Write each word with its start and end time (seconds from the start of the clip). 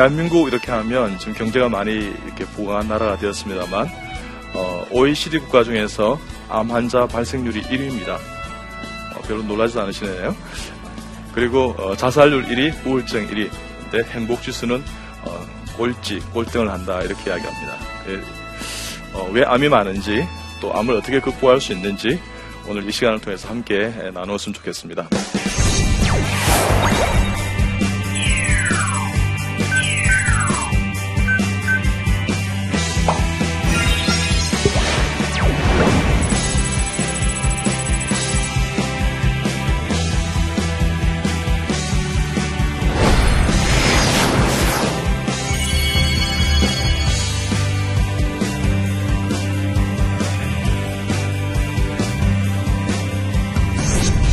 대한민국 0.00 0.48
이렇게 0.48 0.72
하면 0.72 1.18
지금 1.18 1.34
경제가 1.34 1.68
많이 1.68 1.92
이렇게 1.92 2.46
부강한 2.46 2.88
나라가 2.88 3.18
되었습니다만, 3.18 3.86
어, 4.54 4.86
OECD 4.90 5.40
국가 5.40 5.62
중에서 5.62 6.18
암 6.48 6.70
환자 6.70 7.06
발생률이 7.06 7.60
1위입니다. 7.64 8.14
어, 8.14 9.20
별로 9.28 9.42
놀라지 9.42 9.78
않으시네요. 9.78 10.34
그리고 11.34 11.74
어, 11.76 11.94
자살률 11.94 12.46
1위, 12.46 12.86
우울증 12.86 13.28
1위. 13.28 13.50
근데 13.90 14.08
행복 14.10 14.40
지수는 14.40 14.82
어, 15.26 15.46
꼴찌, 15.76 16.20
꼴등을 16.32 16.70
한다 16.70 17.02
이렇게 17.02 17.30
이야기합니다. 17.30 17.76
예, 18.08 18.22
어, 19.12 19.28
왜 19.30 19.44
암이 19.44 19.68
많은지 19.68 20.26
또 20.62 20.74
암을 20.74 20.94
어떻게 20.94 21.20
극복할 21.20 21.60
수 21.60 21.74
있는지 21.74 22.18
오늘 22.66 22.88
이 22.88 22.90
시간을 22.90 23.20
통해서 23.20 23.50
함께 23.50 23.92
나누었으면 24.14 24.54
좋겠습니다. 24.54 25.10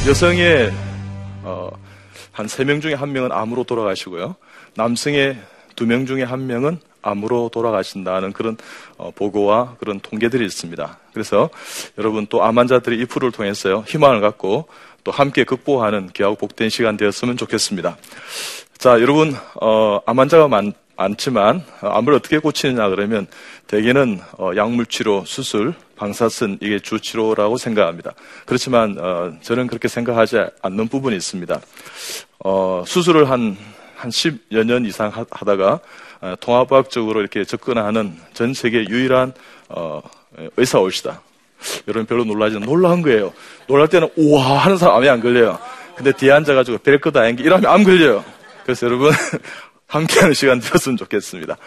여성의 0.07 0.71
어, 1.43 1.69
한 2.31 2.45
세 2.47 2.63
명 2.63 2.79
중에 2.79 2.93
한 2.93 3.11
명은 3.11 3.31
암으로 3.33 3.65
돌아가시고요. 3.65 4.35
남성의 4.75 5.37
두 5.75 5.85
명 5.85 6.05
중에 6.05 6.23
한 6.23 6.47
명은 6.47 6.79
암으로 7.01 7.49
돌아가신다는 7.51 8.31
그런 8.31 8.55
어, 8.97 9.11
보고와 9.11 9.75
그런 9.79 9.99
통계들이 9.99 10.45
있습니다. 10.45 10.97
그래서 11.13 11.49
여러분 11.97 12.25
또 12.27 12.41
암 12.41 12.57
환자들이 12.57 12.99
이 13.01 13.05
프로를 13.05 13.31
통해서요 13.33 13.83
희망을 13.85 14.21
갖고 14.21 14.67
또 15.03 15.11
함께 15.11 15.43
극복하는 15.43 16.09
귀하고 16.13 16.35
복된 16.35 16.69
시간 16.69 16.95
되었으면 16.95 17.35
좋겠습니다. 17.35 17.97
자, 18.77 19.01
여러분 19.01 19.35
어, 19.61 19.99
암 20.05 20.19
환자가 20.19 20.47
많, 20.47 20.73
많지만 20.97 21.63
어, 21.81 21.87
암을 21.89 22.13
어떻게 22.13 22.39
고치느냐 22.39 22.89
그러면 22.89 23.27
대개는 23.67 24.19
어, 24.37 24.51
약물치료, 24.55 25.23
수술, 25.25 25.73
방사선 25.95 26.59
이게 26.61 26.79
주치료라고 26.79 27.57
생각합니다. 27.57 28.13
그렇지만 28.45 28.97
어, 28.99 29.33
저는 29.41 29.67
그렇게 29.67 29.87
생각하지 29.87 30.37
않는 30.61 30.87
부분이 30.87 31.15
있습니다. 31.15 31.61
어, 32.43 32.83
수술을 32.85 33.29
한, 33.29 33.57
한 33.95 34.09
10여 34.09 34.63
년 34.65 34.85
이상 34.85 35.11
하다가 35.29 35.79
어, 36.21 36.35
통합학적으로 36.39 37.21
이렇게 37.21 37.43
접근하는 37.45 38.15
전 38.33 38.53
세계 38.53 38.85
유일한 38.87 39.33
어, 39.69 40.01
의사 40.57 40.79
올시다. 40.79 41.21
여러분 41.87 42.05
별로 42.05 42.23
놀라지 42.23 42.59
놀라운 42.59 43.01
거예요. 43.01 43.33
놀랄 43.67 43.87
때는 43.87 44.09
우와 44.15 44.59
하는 44.59 44.77
사람 44.77 44.97
암이 44.97 45.09
안 45.09 45.19
걸려요. 45.19 45.57
근데 45.95 46.11
뒤에 46.11 46.31
앉아가지고 46.31 46.79
별거 46.79 47.11
다행기 47.11 47.41
이러면 47.41 47.69
암 47.69 47.83
걸려요. 47.83 48.23
그래서 48.63 48.85
여러분 48.85 49.11
함께하는 49.87 50.33
시간 50.33 50.59
되었으면 50.59 50.97
좋겠습니다. 50.97 51.57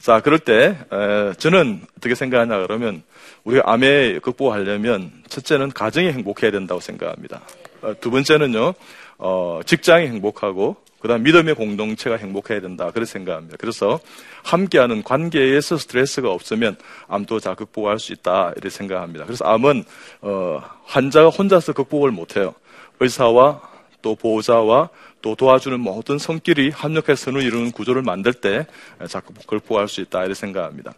자, 0.00 0.20
그럴 0.20 0.38
때 0.38 0.78
에, 0.90 1.32
저는 1.34 1.82
어떻게 1.98 2.14
생각하냐 2.14 2.58
그러면 2.62 3.02
우리가 3.44 3.70
암에 3.72 4.18
극복하려면 4.20 5.12
첫째는 5.28 5.70
가정이 5.70 6.10
행복해야 6.12 6.50
된다고 6.50 6.80
생각합니다. 6.80 7.42
어, 7.82 7.94
두 8.00 8.10
번째는요, 8.10 8.74
어, 9.18 9.60
직장이 9.64 10.06
행복하고 10.06 10.76
그다음 11.00 11.22
믿음의 11.22 11.54
공동체가 11.54 12.16
행복해야 12.16 12.60
된다. 12.60 12.90
그렇게 12.90 13.04
생각합니다. 13.04 13.56
그래서 13.58 14.00
함께하는 14.42 15.04
관계에서 15.04 15.76
스트레스가 15.76 16.30
없으면 16.32 16.76
암도 17.06 17.38
잘 17.38 17.54
극복할 17.54 18.00
수 18.00 18.12
있다. 18.12 18.52
이렇게 18.56 18.68
생각합니다. 18.70 19.24
그래서 19.24 19.44
암은 19.44 19.84
어, 20.22 20.60
환자가 20.84 21.28
혼자서 21.28 21.72
극복을 21.74 22.10
못해요. 22.10 22.54
의사와 22.98 23.60
또 24.02 24.14
보호자와 24.14 24.90
또 25.20 25.34
도와주는 25.34 25.78
모든 25.80 26.18
성끼리 26.18 26.70
합력해서 26.70 27.16
선을 27.26 27.42
이루는 27.42 27.72
구조를 27.72 28.02
만들 28.02 28.32
때 28.32 28.66
자꾸 29.08 29.34
극복할 29.46 29.88
수 29.88 30.00
있다 30.00 30.20
이렇게 30.20 30.34
생각합니다. 30.34 30.92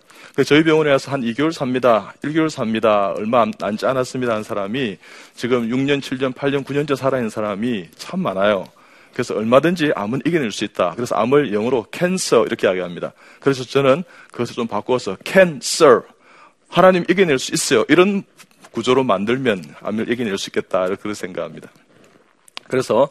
저희 0.47 0.62
병원에 0.62 0.91
와서 0.91 1.11
한 1.11 1.22
2개월 1.22 1.53
삽니다. 1.53 2.12
1개월 2.22 2.50
삽니다. 2.50 3.12
얼마 3.16 3.47
남지 3.59 3.87
않았습니다 3.87 4.33
하는 4.33 4.43
사람이 4.43 4.99
지금 5.34 5.69
6년, 5.69 6.00
7년, 6.00 6.34
8년, 6.34 6.65
9년째 6.65 6.97
살아있는 6.97 7.31
사람이 7.31 7.88
참 7.97 8.21
많아요. 8.21 8.66
그래서 9.12 9.34
얼마든지 9.34 9.93
암은 9.97 10.22
이겨낼 10.25 10.53
수 10.53 10.65
있다. 10.65 10.93
그래서 10.94 11.17
암을 11.17 11.53
영어로 11.53 11.87
cancer 11.93 12.47
이렇게 12.47 12.67
이야기합니다. 12.67 13.12
그래서 13.41 13.65
저는 13.65 14.05
그것을 14.31 14.55
좀 14.55 14.67
바꿔서 14.67 15.17
cancer 15.27 16.03
하나님 16.69 17.05
이겨낼 17.09 17.38
수 17.38 17.53
있어요. 17.53 17.84
이런 17.88 18.22
구조로 18.71 19.03
만들면 19.03 19.65
암을 19.81 20.11
이겨낼 20.12 20.38
수 20.38 20.50
있겠다. 20.50 20.87
이렇게 20.87 21.12
생각합니다. 21.12 21.71
그래서 22.70 23.08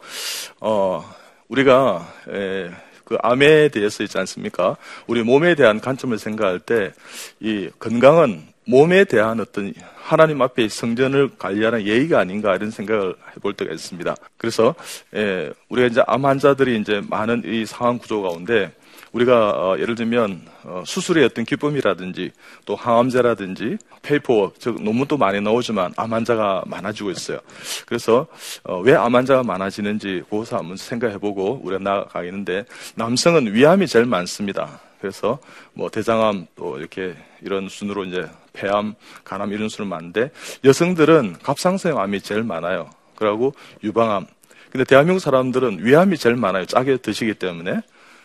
어 0.59 1.03
우리가 1.49 2.07
에, 2.29 2.69
그 3.03 3.17
암에 3.21 3.69
대해서 3.69 4.03
있지 4.03 4.17
않습니까? 4.17 4.77
우리 5.07 5.23
몸에 5.23 5.55
대한 5.55 5.79
관점을 5.81 6.17
생각할 6.17 6.59
때 6.59 6.91
이 7.39 7.69
건강은 7.79 8.43
몸에 8.65 9.03
대한 9.03 9.39
어떤 9.39 9.73
하나님 9.95 10.41
앞에 10.41 10.69
성전을 10.69 11.31
관리하는 11.39 11.85
예의가 11.87 12.19
아닌가 12.19 12.55
이런 12.55 12.69
생각을 12.71 13.15
해볼 13.35 13.53
때가 13.55 13.73
있습니다. 13.73 14.15
그래서 14.37 14.75
예, 15.15 15.51
우리가 15.69 15.87
이제 15.87 16.03
암 16.05 16.25
환자들이 16.25 16.79
이제 16.79 17.01
많은 17.09 17.43
이 17.45 17.65
상황 17.65 17.97
구조 17.97 18.21
가운데 18.21 18.71
우리가 19.11 19.51
어, 19.51 19.77
예를 19.79 19.95
들면 19.95 20.41
어, 20.63 20.83
수술의 20.85 21.25
어떤 21.25 21.45
기법이라든지 21.45 22.31
또 22.65 22.75
항암제라든지 22.75 23.77
paper 24.01 24.51
즉 24.59 24.81
논문도 24.81 25.17
많이 25.17 25.41
나오지만 25.41 25.93
암 25.97 26.13
환자가 26.13 26.63
많아지고 26.67 27.11
있어요. 27.11 27.39
그래서 27.85 28.27
어, 28.63 28.79
왜암 28.79 29.15
환자가 29.15 29.43
많아지는지 29.43 30.23
그것을 30.29 30.57
한번 30.57 30.77
생각해보고 30.77 31.61
우리가 31.63 31.83
나아가겠는데 31.83 32.65
남성은 32.95 33.53
위암이 33.53 33.87
제일 33.87 34.05
많습니다. 34.05 34.79
그래서 34.99 35.39
뭐 35.73 35.89
대장암 35.89 36.47
또 36.55 36.77
이렇게 36.77 37.15
이런 37.41 37.69
순으로 37.69 38.03
이제 38.05 38.27
폐암, 38.53 38.95
간암 39.23 39.53
이런 39.53 39.69
순으로 39.69 39.89
많은데 39.89 40.31
여성들은 40.65 41.37
갑상선 41.41 41.97
암이 41.97 42.21
제일 42.21 42.43
많아요. 42.43 42.89
그리고 43.15 43.53
유방암. 43.83 44.27
근데 44.71 44.83
대한민국 44.83 45.19
사람들은 45.19 45.85
위암이 45.85 46.17
제일 46.17 46.35
많아요. 46.35 46.65
짜게 46.65 46.97
드시기 46.97 47.33
때문에. 47.35 47.81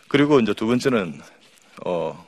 그리고 0.07 0.39
이제 0.39 0.53
두 0.53 0.67
번째는 0.67 1.19
어, 1.85 2.25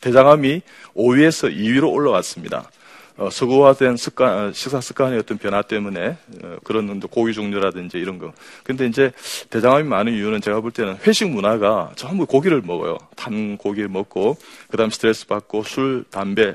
대장암이 0.00 0.62
5위에서 0.94 1.54
2위로 1.54 1.92
올라왔습니다. 1.92 2.70
어, 3.18 3.30
서구화된 3.30 3.96
습관, 3.96 4.38
어, 4.48 4.52
식사 4.52 4.80
습관의 4.80 5.18
어떤 5.18 5.38
변화 5.38 5.62
때문에 5.62 6.18
어, 6.42 6.56
그런 6.64 7.00
고기 7.00 7.32
종류라든지 7.32 7.96
이런 7.96 8.18
거. 8.18 8.32
근데 8.62 8.86
이제 8.86 9.10
대장암이 9.48 9.88
많은 9.88 10.12
이유는 10.12 10.42
제가 10.42 10.60
볼 10.60 10.70
때는 10.70 10.98
회식 11.06 11.30
문화가 11.30 11.92
전부 11.96 12.26
고기를 12.26 12.60
먹어요. 12.60 12.98
단 13.16 13.56
고기를 13.56 13.88
먹고 13.88 14.36
그다음 14.68 14.90
스트레스 14.90 15.26
받고 15.26 15.62
술, 15.62 16.04
담배, 16.10 16.52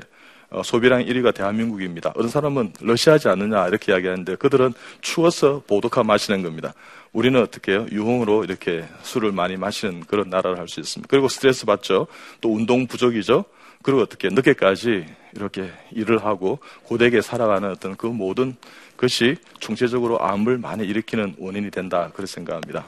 어, 0.50 0.62
소비량 0.62 1.04
1위가 1.04 1.34
대한민국입니다. 1.34 2.10
어떤 2.10 2.28
사람은 2.28 2.74
러시아지 2.80 3.28
않느냐 3.28 3.66
이렇게 3.66 3.90
이야기하는데 3.90 4.36
그들은 4.36 4.72
추워서 5.00 5.62
보드카 5.66 6.04
마시는 6.04 6.42
겁니다. 6.42 6.74
우리는 7.12 7.40
어떻게 7.40 7.72
해요? 7.72 7.86
유흥으로 7.90 8.44
이렇게 8.44 8.84
술을 9.02 9.32
많이 9.32 9.56
마시는 9.56 10.04
그런 10.06 10.30
나라를 10.30 10.58
할 10.58 10.68
수 10.68 10.80
있습니다. 10.80 11.08
그리고 11.10 11.28
스트레스 11.28 11.66
받죠. 11.66 12.06
또 12.40 12.52
운동 12.54 12.86
부족이죠. 12.86 13.44
그리고 13.82 14.00
어떻게 14.00 14.28
늦게까지 14.28 15.04
이렇게 15.34 15.70
일을 15.90 16.24
하고 16.24 16.58
고되게 16.84 17.20
살아가는 17.20 17.70
어떤 17.70 17.96
그 17.96 18.06
모든 18.06 18.56
것이 18.96 19.36
총체적으로 19.58 20.22
암을 20.22 20.58
많이 20.58 20.86
일으키는 20.86 21.34
원인이 21.38 21.70
된다. 21.70 22.10
그렇게 22.14 22.26
생각합니다. 22.32 22.86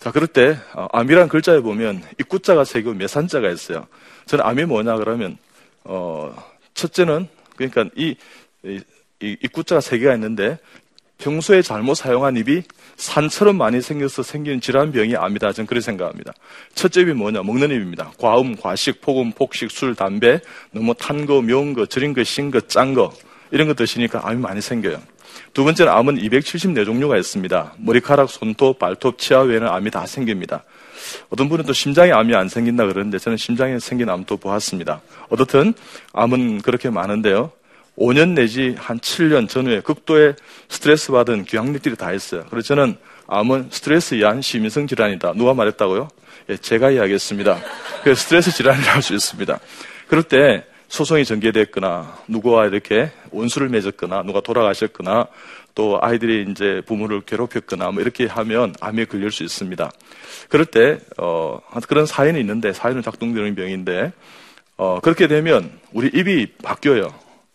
자, 0.00 0.10
그럴 0.10 0.26
때, 0.26 0.56
어, 0.74 0.86
암이란 0.92 1.28
글자에 1.28 1.60
보면 1.60 2.02
입구자가 2.18 2.64
세 2.64 2.82
개고 2.82 2.94
매산자가 2.94 3.48
있어요. 3.50 3.86
저는 4.26 4.44
암이 4.44 4.64
뭐냐 4.64 4.96
그러면, 4.96 5.38
어, 5.84 6.34
첫째는, 6.74 7.28
그러니까 7.56 7.86
이, 7.96 8.14
이, 8.64 8.80
이 9.20 9.36
입구자가 9.42 9.80
세 9.80 9.98
개가 9.98 10.14
있는데, 10.14 10.58
평소에 11.18 11.62
잘못 11.62 11.94
사용한 11.94 12.36
입이 12.36 12.62
산처럼 12.96 13.56
많이 13.56 13.80
생겨서 13.80 14.22
생기는 14.22 14.60
질환병이 14.60 15.16
암이다. 15.16 15.52
저는 15.52 15.66
그렇게 15.66 15.82
생각합니다. 15.82 16.32
첫째 16.74 17.02
입이 17.02 17.12
뭐냐? 17.12 17.42
먹는 17.42 17.70
입입니다. 17.70 18.12
과음, 18.18 18.56
과식, 18.56 19.00
폭음, 19.00 19.32
폭식, 19.32 19.70
술, 19.70 19.94
담배, 19.94 20.40
너무 20.70 20.94
탄 20.94 21.26
거, 21.26 21.40
매운 21.40 21.72
거, 21.72 21.86
절인 21.86 22.14
거, 22.14 22.22
신 22.24 22.50
거, 22.50 22.60
짠 22.60 22.94
거, 22.94 23.12
이런 23.50 23.68
거 23.68 23.74
드시니까 23.74 24.22
암이 24.24 24.40
많이 24.40 24.60
생겨요. 24.60 25.00
두 25.52 25.64
번째는 25.64 25.90
암은 25.92 26.16
274종류가 26.16 27.18
있습니다. 27.18 27.74
머리카락, 27.78 28.28
손톱, 28.30 28.78
발톱, 28.78 29.18
치아 29.18 29.40
외에는 29.40 29.68
암이 29.68 29.90
다 29.90 30.06
생깁니다. 30.06 30.64
어떤 31.28 31.48
분은 31.48 31.64
또 31.64 31.72
심장에 31.72 32.12
암이 32.12 32.34
안 32.34 32.48
생긴다 32.48 32.86
그러는데 32.86 33.18
저는 33.18 33.36
심장에 33.36 33.78
생긴 33.78 34.08
암도 34.10 34.36
보았습니다. 34.38 35.00
어떻든 35.28 35.74
암은 36.12 36.62
그렇게 36.62 36.90
많은데요. 36.90 37.52
5년 37.98 38.30
내지 38.30 38.74
한 38.78 38.98
7년 38.98 39.48
전후에 39.48 39.80
극도의 39.80 40.34
스트레스 40.68 41.12
받은 41.12 41.44
귀향리들이 41.44 41.96
다 41.96 42.12
있어요. 42.12 42.44
그래서 42.50 42.68
저는 42.68 42.96
암은 43.26 43.68
스트레스 43.70 44.14
이한 44.16 44.42
심인성 44.42 44.86
질환이다. 44.86 45.32
누가 45.34 45.54
말했다고요? 45.54 46.08
예, 46.50 46.56
제가 46.56 46.90
이야기했습니다. 46.90 47.58
그 48.02 48.14
스트레스 48.14 48.50
질환이라고 48.52 48.90
할 48.90 49.02
수 49.02 49.14
있습니다. 49.14 49.58
그럴 50.08 50.22
때 50.24 50.64
소송이 50.88 51.24
전개됐거나 51.24 52.18
누구와 52.28 52.66
이렇게 52.66 53.10
원수를 53.30 53.68
맺었거나 53.68 54.22
누가 54.22 54.40
돌아가셨거나 54.40 55.26
또 55.74 55.98
아이들이 56.00 56.46
이제 56.50 56.82
부모를 56.86 57.22
괴롭혔거나 57.22 57.90
뭐 57.90 58.02
이렇게 58.02 58.26
하면 58.26 58.74
암에 58.80 59.06
걸릴 59.06 59.32
수 59.32 59.42
있습니다. 59.42 59.90
그럴 60.48 60.66
때, 60.66 60.98
어, 61.18 61.58
그런 61.88 62.06
사연이 62.06 62.38
있는데 62.40 62.72
사연은 62.72 63.02
작동되는 63.02 63.54
병인데, 63.56 64.12
어, 64.76 65.00
그렇게 65.00 65.26
되면 65.26 65.72
우리 65.92 66.08
입이 66.14 66.52
바뀌어요. 66.62 67.12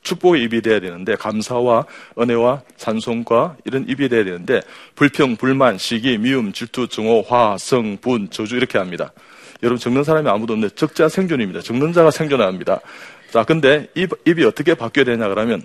축복의 0.10 0.44
입이 0.44 0.62
돼야 0.62 0.80
되는데 0.80 1.16
감사와 1.16 1.86
은혜와 2.18 2.64
찬송과 2.78 3.58
이런 3.66 3.88
입이 3.88 4.10
돼야 4.10 4.24
되는데 4.24 4.62
불평, 4.96 5.36
불만, 5.36 5.78
시기, 5.78 6.18
미움, 6.18 6.52
질투, 6.52 6.88
증오, 6.88 7.22
화, 7.22 7.58
성, 7.60 7.98
분, 7.98 8.30
저주 8.32 8.56
이렇게 8.56 8.78
합니다. 8.80 9.12
여러분 9.62 9.78
적는 9.78 10.04
사람이 10.04 10.28
아무도 10.30 10.54
없는데 10.54 10.74
적자 10.76 11.10
생존입니다. 11.10 11.62
적는 11.62 11.94
자가 11.94 12.10
생존합니다. 12.12 12.80
자, 13.32 13.44
근데 13.44 13.88
입, 13.94 14.10
입이 14.26 14.44
어떻게 14.44 14.74
바뀌어야 14.74 15.06
되냐 15.06 15.28
그러면 15.28 15.64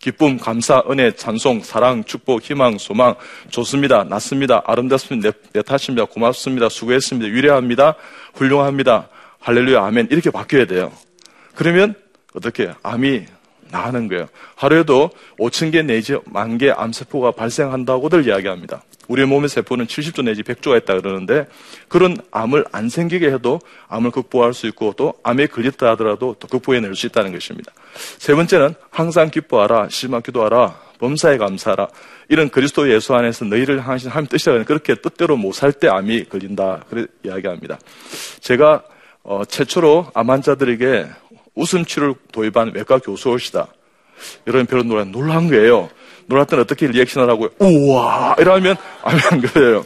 기쁨, 0.00 0.38
감사, 0.38 0.82
은혜, 0.90 1.12
찬송, 1.12 1.60
사랑, 1.60 2.02
축복, 2.04 2.42
희망, 2.42 2.78
소망, 2.78 3.14
좋습니다, 3.50 4.04
낫습니다, 4.04 4.62
아름답습니다, 4.66 5.30
내, 5.30 5.36
내 5.52 5.62
탓입니다, 5.62 6.06
고맙습니다, 6.06 6.68
수고했습니다, 6.68 7.32
위대합니다, 7.32 7.94
훌륭합니다, 8.34 9.08
할렐루야, 9.40 9.84
아멘. 9.84 10.08
이렇게 10.10 10.30
바뀌어야 10.30 10.64
돼요. 10.64 10.90
그러면 11.54 11.94
어떻게 12.34 12.72
암이 12.82 13.26
나는 13.72 14.06
거예요. 14.06 14.28
하루에도 14.54 15.10
5천 15.38 15.72
개 15.72 15.82
내지 15.82 16.16
만 16.26 16.58
개 16.58 16.70
암세포가 16.70 17.32
발생한다고들 17.32 18.26
이야기합니다. 18.28 18.82
우리 19.08 19.24
몸의 19.24 19.48
세포는 19.48 19.86
70조 19.86 20.22
내지 20.22 20.42
100조가 20.42 20.80
있다 20.82 20.94
그러는데 21.00 21.46
그런 21.88 22.16
암을 22.30 22.66
안 22.70 22.88
생기게 22.88 23.32
해도 23.32 23.60
암을 23.88 24.10
극복할 24.12 24.54
수 24.54 24.66
있고 24.68 24.92
또 24.96 25.14
암에 25.24 25.46
걸렸다 25.48 25.90
하더라도 25.92 26.36
또 26.38 26.46
극복해낼 26.46 26.94
수 26.94 27.06
있다는 27.06 27.32
것입니다. 27.32 27.72
세 28.18 28.34
번째는 28.34 28.74
항상 28.90 29.30
기뻐하라, 29.30 29.88
실망 29.90 30.22
기도하라, 30.22 30.76
범사에 30.98 31.36
감사하라. 31.38 31.88
이런 32.28 32.48
그리스도 32.48 32.90
예수 32.92 33.14
안에서 33.14 33.44
너희를 33.46 33.84
향하신 33.84 34.08
하나님 34.10 34.28
뜻이라 34.28 34.62
그렇게 34.64 34.94
뜻대로 34.94 35.36
못 35.36 35.52
살 35.54 35.72
때 35.72 35.88
암이 35.88 36.26
걸린다. 36.26 36.84
그래 36.88 37.06
이야기합니다. 37.24 37.78
제가 38.40 38.84
어, 39.24 39.44
최초로 39.44 40.12
암 40.14 40.30
환자들에게 40.30 41.06
웃음 41.54 41.84
치료를 41.84 42.14
도입한 42.32 42.72
외과 42.74 42.98
교수이시다. 42.98 43.68
이런 44.46 44.66
별로 44.66 44.82
놀란, 44.82 45.12
놀란 45.12 45.48
거예요. 45.48 45.90
때는 46.28 46.62
어떻게 46.62 46.86
리액션을 46.86 47.28
하고요? 47.28 47.50
우와! 47.58 48.36
이러면 48.38 48.76
안 49.02 49.40
그래요. 49.40 49.84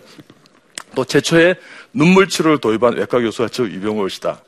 또 0.94 1.04
최초에 1.04 1.56
눈물 1.92 2.28
치료를 2.28 2.58
도입한 2.58 2.96
외과 2.96 3.20
교수가 3.20 3.48
저 3.48 3.64
이병호시다. 3.64 4.42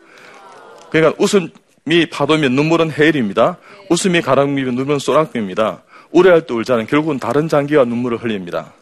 그러니까 0.90 1.14
웃음이 1.22 2.06
파도면 2.10 2.52
눈물은 2.52 2.92
해일입니다. 2.92 3.58
웃음이 3.90 4.20
가랑비면 4.22 4.74
눈물은 4.74 4.98
쏘랑비입니다. 4.98 5.82
우려할 6.10 6.46
때 6.46 6.54
울자는 6.54 6.86
결국은 6.86 7.18
다른 7.18 7.48
장기가 7.48 7.84
눈물을 7.84 8.18
흘립니다. 8.18 8.72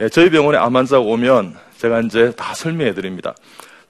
예, 0.00 0.08
저희 0.08 0.30
병원에 0.30 0.58
암 0.58 0.76
환자가 0.76 1.02
오면 1.02 1.56
제가 1.78 2.00
이제 2.00 2.32
다 2.36 2.54
설명해 2.54 2.94
드립니다. 2.94 3.34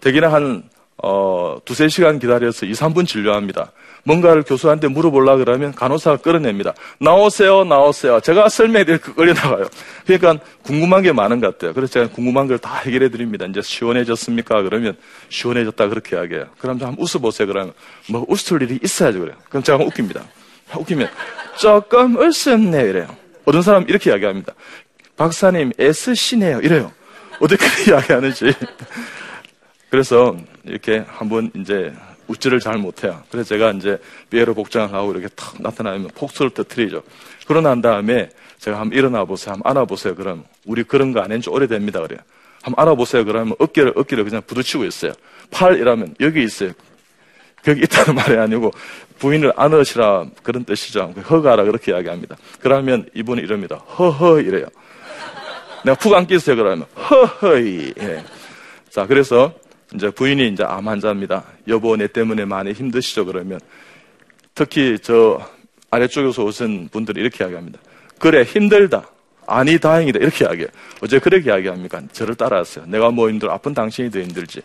대개는 0.01 0.31
한 0.31 0.63
어, 1.03 1.59
두세 1.65 1.89
시간 1.89 2.19
기다려서 2.19 2.67
2, 2.67 2.73
3분 2.73 3.07
진료합니다. 3.07 3.73
뭔가를 4.09 4.43
교수한테 4.43 4.89
물어보려 4.89 5.37
그러면 5.37 5.75
간호사가 5.75 6.17
끌어냅니다. 6.17 6.73
나오세요, 6.99 7.63
나오세요. 7.65 8.21
제가 8.21 8.49
설명해 8.49 8.87
드릴 8.87 8.99
거 9.01 9.13
끌려나가요. 9.13 9.69
그러니까 10.07 10.43
궁금한 10.63 11.03
게 11.03 11.13
많은 11.13 11.41
것 11.41 11.49
같아요. 11.59 11.75
그래서 11.75 11.93
제가 11.93 12.09
궁금한 12.09 12.47
걸 12.49 12.59
다 12.59 12.79
해결해 12.79 13.11
드립니다. 13.11 13.45
이제 13.47 13.61
시원해졌습니까? 13.63 14.63
그러면 14.63 14.97
시원해졌다 15.29 15.89
그렇게 15.89 16.17
이야기해요. 16.17 16.47
그럼 16.59 16.79
한번 16.81 16.97
웃어보세요. 16.99 17.47
그러면 17.47 17.73
뭐 18.09 18.25
웃을 18.29 18.63
일이 18.63 18.81
있어야죠. 18.83 19.21
그래요. 19.21 19.37
그럼 19.51 19.63
제가 19.63 19.79
웃깁니다. 19.85 20.23
웃기면 20.75 21.09
조금 21.59 22.17
웃었네 22.17 22.83
이래요. 22.83 23.15
어떤 23.45 23.61
사람 23.63 23.85
이렇게 23.89 24.11
이야기합니다. 24.11 24.55
박사님 25.17 25.73
애쓰시네요. 25.79 26.61
이래요. 26.61 26.91
어떻게 27.41 27.67
이야기하는지. 27.91 28.53
그래서 29.91 30.37
이렇게 30.65 31.05
한번 31.07 31.51
이제 31.57 31.93
웃지를 32.29 32.61
잘 32.61 32.79
못해요. 32.79 33.23
그래서 33.31 33.49
제가 33.49 33.73
이제 33.73 33.99
삐에로 34.31 34.55
복장을 34.55 34.93
하고 34.93 35.11
이렇게 35.13 35.29
탁 35.35 35.61
나타나면 35.61 36.09
폭소를 36.15 36.51
터트리죠. 36.51 37.03
그러고 37.47 37.67
난 37.67 37.81
다음에 37.81 38.31
제가 38.59 38.79
한번 38.79 38.97
일어나 38.97 39.25
보세요. 39.25 39.55
한번 39.55 39.71
안아보세요. 39.71 40.15
그럼 40.15 40.45
우리 40.67 40.85
그런 40.85 41.13
거안 41.13 41.33
한지 41.33 41.51
오래됩니다. 41.51 42.01
그래요. 42.01 42.21
한번 42.63 42.83
안아보세요. 42.83 43.25
그러면 43.25 43.55
어깨를, 43.59 43.95
어깨를 43.97 44.25
그냥 44.25 44.43
부딪히고 44.47 44.85
있어요. 44.85 45.13
팔 45.51 45.79
이라면 45.79 46.15
여기 46.21 46.43
있어요. 46.43 46.73
거기 47.65 47.83
있다는 47.83 48.15
말이 48.17 48.37
아니고 48.37 48.71
부인을 49.19 49.53
안으시라 49.57 50.27
그런 50.43 50.65
뜻이죠. 50.65 51.15
허가라 51.29 51.65
그렇게 51.65 51.93
이야기합니다. 51.93 52.37
그러면 52.61 53.09
이분이 53.15 53.43
이럽니다. 53.43 53.77
허허 53.77 54.41
이래요. 54.41 54.67
내가 55.85 55.97
푹 55.97 56.15
안고 56.15 56.35
있어요. 56.35 56.57
그러면 56.57 56.87
허허이. 56.97 57.95
예. 58.01 58.25
자, 58.91 59.07
그래서 59.07 59.53
이제 59.95 60.11
부인이 60.11 60.49
이제 60.49 60.65
암 60.65 60.89
환자입니다. 60.89 61.45
여보, 61.69 61.97
내 61.97 62.07
때문에 62.07 62.45
많이 62.45 62.73
힘드시죠? 62.73 63.25
그러면 63.25 63.61
특히 64.55 64.99
저 65.01 65.41
아래쪽에서 65.91 66.45
오신 66.45 66.89
분들이 66.91 67.21
이렇게 67.21 67.45
이야기합니다. 67.45 67.79
그래, 68.19 68.43
힘들다. 68.43 69.09
아니, 69.47 69.79
다행이다. 69.79 70.19
이렇게 70.19 70.45
이야기해요. 70.45 70.69
어제 71.01 71.19
그렇게 71.19 71.49
이야기합니까? 71.49 72.03
저를 72.13 72.35
따라왔어요. 72.35 72.85
내가 72.87 73.11
뭐 73.11 73.31
힘들어? 73.31 73.53
아픈 73.53 73.73
당신이 73.73 74.11
더 74.11 74.21
힘들지. 74.21 74.61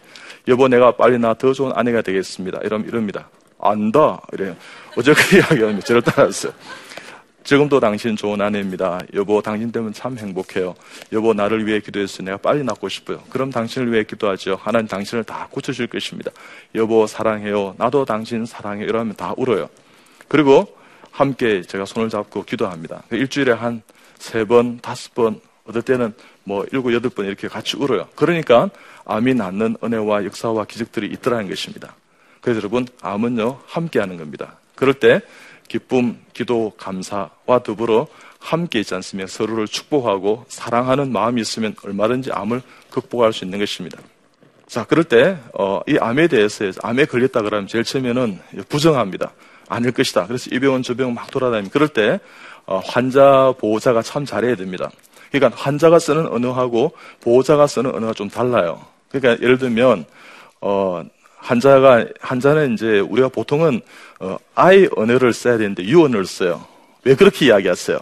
여보, 0.50 0.68
내가 0.68 0.92
빨리 0.98 1.18
나 1.18 1.34
더 1.34 1.54
좋은 1.54 1.72
아내가 1.74 2.02
되겠습니다. 2.02 2.60
이러면 2.64 2.88
이럽니다. 2.90 3.30
안다. 3.62 4.20
이래요. 4.34 4.56
어제 4.98 5.14
그 5.14 5.38
이야기합니다. 5.38 5.86
저를 5.86 6.02
따라왔어요. 6.02 6.52
지금도 7.44 7.80
당신 7.80 8.16
좋은 8.16 8.40
아내입니다. 8.42 9.00
여보, 9.14 9.42
당신 9.42 9.72
때문에 9.72 9.94
참 9.94 10.18
행복해요. 10.18 10.76
여보, 11.12 11.34
나를 11.34 11.66
위해 11.68 11.80
기도했어요. 11.80 12.26
내가 12.26 12.38
빨리 12.38 12.64
낫고 12.64 12.88
싶어요. 12.90 13.22
그럼 13.30 13.52
당신을 13.52 13.92
위해 13.92 14.04
기도하죠. 14.04 14.58
하나님 14.62 14.88
당신을 14.88 15.24
다 15.24 15.48
고쳐줄 15.52 15.88
것입니다. 15.88 16.32
여보, 16.76 17.06
사랑해요. 17.08 17.76
나도 17.78 18.06
당신 18.06 18.46
사랑해요. 18.46 18.88
이러면 18.88 19.16
다 19.16 19.34
울어요. 19.38 19.70
그리고 20.28 20.68
함께 21.12 21.62
제가 21.62 21.86
손을 21.86 22.10
잡고 22.10 22.44
기도합니다. 22.44 23.04
일주일에 23.12 23.52
한 23.52 23.82
세 24.24 24.46
번, 24.46 24.80
다섯 24.80 25.14
번, 25.14 25.42
어떨 25.66 25.82
때는 25.82 26.14
뭐 26.46 26.66
일곱, 26.72 26.94
여덟 26.94 27.12
번 27.12 27.26
이렇게 27.26 27.50
같이 27.50 27.76
울어요. 27.76 28.08
그러니까 28.16 28.70
암이 29.04 29.34
낫는 29.34 29.76
은혜와 29.84 30.24
역사와 30.24 30.64
기적들이 30.64 31.08
있더라는 31.08 31.50
것입니다. 31.50 31.94
그래서 32.40 32.62
여러분, 32.62 32.88
암은요, 33.02 33.60
함께 33.66 34.00
하는 34.00 34.16
겁니다. 34.16 34.56
그럴 34.76 34.94
때 34.94 35.20
기쁨, 35.68 36.20
기도, 36.34 36.74
감사와 36.78 37.64
더불어 37.64 38.08
함께 38.40 38.80
있지 38.82 38.94
않으면 38.94 39.28
서로를 39.28 39.68
축복하고 39.68 40.46
사랑하는 40.50 41.12
마음이 41.12 41.42
있으면 41.42 41.76
얼마든지 41.84 42.32
암을 42.32 42.62
극복할 42.90 43.32
수 43.34 43.46
있는 43.46 43.60
것입니다. 43.60 44.00
자, 44.68 44.84
그럴 44.86 45.04
때, 45.04 45.38
어, 45.58 45.82
이 45.88 45.98
암에 45.98 46.28
대해서, 46.28 46.66
암에 46.82 47.06
걸렸다 47.06 47.42
그러면 47.42 47.68
제일 47.68 47.84
처음에는 47.84 48.40
부정합니다. 48.70 49.32
아닐 49.70 49.92
것이다. 49.92 50.28
그래서 50.28 50.50
이 50.52 50.60
병원 50.60 50.84
저 50.84 50.94
병원 50.96 51.16
막 51.16 51.30
돌아다니면 51.32 51.72
그럴 51.72 51.88
때, 51.88 52.20
어, 52.66 52.80
환자 52.80 53.54
보호자가 53.60 54.02
참 54.02 54.26
잘해야 54.26 54.56
됩니다. 54.56 54.90
그러니까 55.32 55.60
환자가 55.62 56.00
쓰는 56.00 56.28
언어하고 56.28 56.94
보호자가 57.22 57.68
쓰는 57.68 57.94
언어가 57.94 58.14
좀 58.14 58.30
달라요. 58.30 58.86
그러니까 59.10 59.44
예를 59.44 59.58
들면, 59.58 60.06
어, 60.62 61.04
환자가 61.44 62.06
환자는 62.22 62.74
이제 62.74 63.00
우리가 63.00 63.30
보통은 63.30 63.82
어, 64.20 64.38
I 64.56 64.88
언어를 64.96 65.34
써야 65.34 65.58
되는데 65.58 65.84
언어를 65.94 66.26
써요. 66.26 66.66
왜 67.04 67.16
그렇게 67.16 67.48
이야기하세요? 67.48 68.00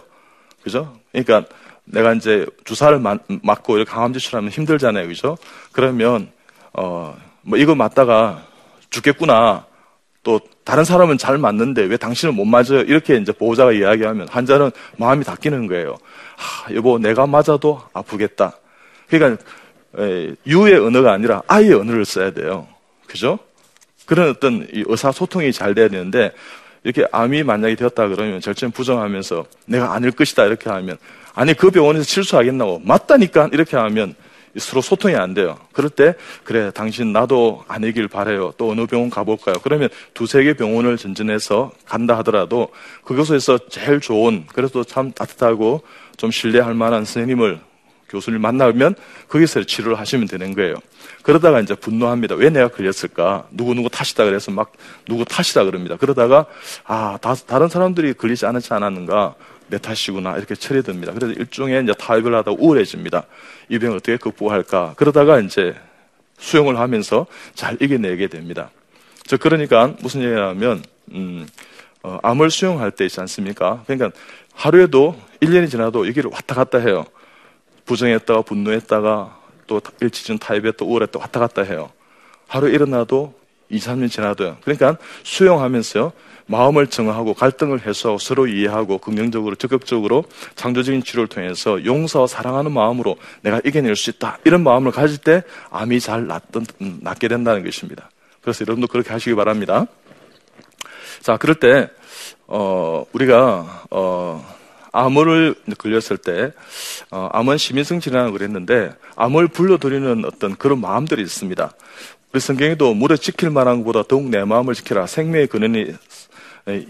그죠? 0.62 0.96
그러니까 1.10 1.44
내가 1.84 2.14
이제 2.14 2.46
주사를 2.64 2.98
맞고 3.00 3.76
이렇게 3.76 3.90
강암 3.90 4.12
제출하면 4.12 4.50
힘들잖아요, 4.50 5.08
그죠? 5.08 5.36
그러면 5.72 6.30
어 6.72 7.14
뭐 7.42 7.58
이거 7.58 7.74
맞다가 7.74 8.44
죽겠구나. 8.90 9.66
또 10.22 10.40
다른 10.64 10.84
사람은 10.84 11.18
잘 11.18 11.36
맞는데 11.36 11.82
왜 11.82 11.96
당신은 11.96 12.34
못 12.34 12.44
맞아요? 12.44 12.82
이렇게 12.86 13.16
이제 13.16 13.32
보호자가 13.32 13.72
이야기하면 13.72 14.28
환자는 14.28 14.70
마음이 14.96 15.24
닫히는 15.24 15.66
거예요. 15.66 15.96
아, 16.36 16.72
여보, 16.72 16.98
내가 16.98 17.26
맞아도 17.26 17.82
아프겠다. 17.92 18.56
그러니까 19.08 19.42
에, 19.98 20.34
유의 20.46 20.78
언어가 20.78 21.12
아니라 21.12 21.42
아의 21.48 21.72
언어를 21.72 22.04
써야 22.04 22.30
돼요. 22.30 22.68
그죠? 23.12 23.38
그런 24.06 24.30
어떤 24.30 24.66
의사소통이 24.72 25.52
잘 25.52 25.74
돼야 25.74 25.88
되는데 25.88 26.32
이렇게 26.82 27.06
암이 27.12 27.42
만약에 27.42 27.76
되었다 27.76 28.08
그러면 28.08 28.40
절대 28.40 28.66
부정하면서 28.68 29.44
내가 29.66 29.92
아닐 29.92 30.10
것이다 30.10 30.46
이렇게 30.46 30.70
하면 30.70 30.96
아니 31.34 31.52
그 31.52 31.70
병원에서 31.70 32.04
실수하겠나고 32.04 32.80
맞다니까 32.84 33.50
이렇게 33.52 33.76
하면 33.76 34.14
서로 34.56 34.82
소통이 34.82 35.14
안 35.14 35.34
돼요. 35.34 35.58
그럴 35.72 35.90
때 35.90 36.14
그래 36.44 36.70
당신 36.74 37.12
나도 37.12 37.64
아니길 37.68 38.08
바래요. 38.08 38.52
또 38.56 38.70
어느 38.70 38.86
병원 38.86 39.10
가볼까요? 39.10 39.56
그러면 39.62 39.90
두세 40.14 40.42
개 40.44 40.54
병원을 40.54 40.96
전전해서 40.96 41.70
간다 41.86 42.16
하더라도 42.18 42.68
그곳에서 43.04 43.58
제일 43.68 44.00
좋은 44.00 44.46
그래도 44.54 44.84
참 44.84 45.12
따뜻하고 45.12 45.82
좀 46.16 46.30
신뢰할 46.30 46.74
만한 46.74 47.04
선생님을 47.04 47.60
교수를 48.12 48.38
만나면 48.38 48.94
거기서 49.28 49.64
치료를 49.64 49.98
하시면 49.98 50.28
되는 50.28 50.54
거예요. 50.54 50.74
그러다가 51.22 51.60
이제 51.60 51.74
분노합니다. 51.74 52.34
왜 52.34 52.50
내가 52.50 52.68
걸렸을까? 52.68 53.48
누구누구 53.50 53.88
탓이다 53.88 54.24
그래서 54.24 54.50
막 54.50 54.72
누구 55.06 55.24
탓이다 55.24 55.64
그럽니다. 55.64 55.96
그러다가 55.96 56.46
아, 56.84 57.18
다, 57.20 57.34
다른 57.34 57.68
사람들이 57.68 58.12
걸리지 58.14 58.46
않았지 58.46 58.72
않았는가? 58.74 59.34
내 59.68 59.78
탓이구나. 59.78 60.36
이렇게 60.36 60.54
처리됩니다. 60.54 61.14
그래서 61.14 61.32
일종의 61.32 61.82
이제 61.82 61.94
타협을 61.94 62.34
하다 62.34 62.52
우울해집니다. 62.52 63.24
이 63.70 63.78
병을 63.78 63.96
어떻게 63.96 64.18
극복할까? 64.18 64.94
그러다가 64.96 65.40
이제 65.40 65.74
수용을 66.38 66.78
하면서 66.78 67.26
잘 67.54 67.78
이겨내게 67.80 68.26
됩니다. 68.26 68.70
저 69.24 69.38
그러니까 69.38 69.94
무슨 70.00 70.22
얘기냐면, 70.22 70.82
음, 71.12 71.46
어, 72.02 72.18
암을 72.22 72.50
수용할 72.50 72.90
때 72.90 73.06
있지 73.06 73.18
않습니까? 73.20 73.82
그러니까 73.86 74.10
하루에도 74.52 75.16
1년이 75.40 75.70
지나도 75.70 76.06
여기를 76.08 76.30
왔다 76.30 76.54
갔다 76.54 76.78
해요. 76.78 77.06
부정했다가 77.84 78.42
분노했다가 78.42 79.38
또 79.66 79.80
일치준 80.00 80.38
타입에 80.38 80.72
또 80.72 80.86
우울했다 80.86 81.18
왔다 81.18 81.40
갔다 81.40 81.62
해요. 81.62 81.90
하루 82.46 82.68
일어나도 82.68 83.34
2, 83.70 83.78
3년 83.78 84.10
지나도요. 84.10 84.58
그러니까 84.62 84.98
수용하면서요. 85.22 86.12
마음을 86.46 86.88
정하고 86.88 87.34
갈등을 87.34 87.86
해소하고 87.86 88.18
서로 88.18 88.46
이해하고 88.46 88.98
긍정적으로 88.98 89.54
적극적으로 89.54 90.24
창조적인 90.54 91.02
치료를 91.02 91.28
통해서 91.28 91.82
용서와 91.84 92.26
사랑하는 92.26 92.72
마음으로 92.72 93.16
내가 93.40 93.60
이겨낼 93.64 93.96
수 93.96 94.10
있다. 94.10 94.38
이런 94.44 94.62
마음을 94.62 94.92
가질 94.92 95.18
때 95.18 95.42
암이 95.70 96.00
잘 96.00 96.26
낫던, 96.26 96.66
낫게 97.00 97.28
된다는 97.28 97.64
것입니다. 97.64 98.10
그래서 98.42 98.64
여러분도 98.66 98.88
그렇게 98.88 99.10
하시기 99.10 99.34
바랍니다. 99.34 99.86
자, 101.20 101.36
그럴 101.36 101.54
때, 101.54 101.88
어, 102.48 103.06
우리가, 103.12 103.84
어, 103.90 104.54
암을 104.92 105.54
걸렸을 105.78 106.18
때 106.18 106.52
어, 107.10 107.28
암은 107.32 107.56
시민성 107.56 108.00
질환을 108.00 108.32
그랬는데 108.32 108.92
암을 109.16 109.48
불러들이는 109.48 110.24
어떤 110.26 110.54
그런 110.56 110.80
마음들이 110.80 111.22
있습니다. 111.22 111.72
우리 112.32 112.40
성경에도 112.40 112.94
무려 112.94 113.16
지킬 113.16 113.50
만한 113.50 113.78
것보다 113.78 114.02
더욱 114.06 114.28
내 114.28 114.44
마음을 114.44 114.74
지켜라. 114.74 115.06
생명의 115.06 115.48
근원이 115.48 115.94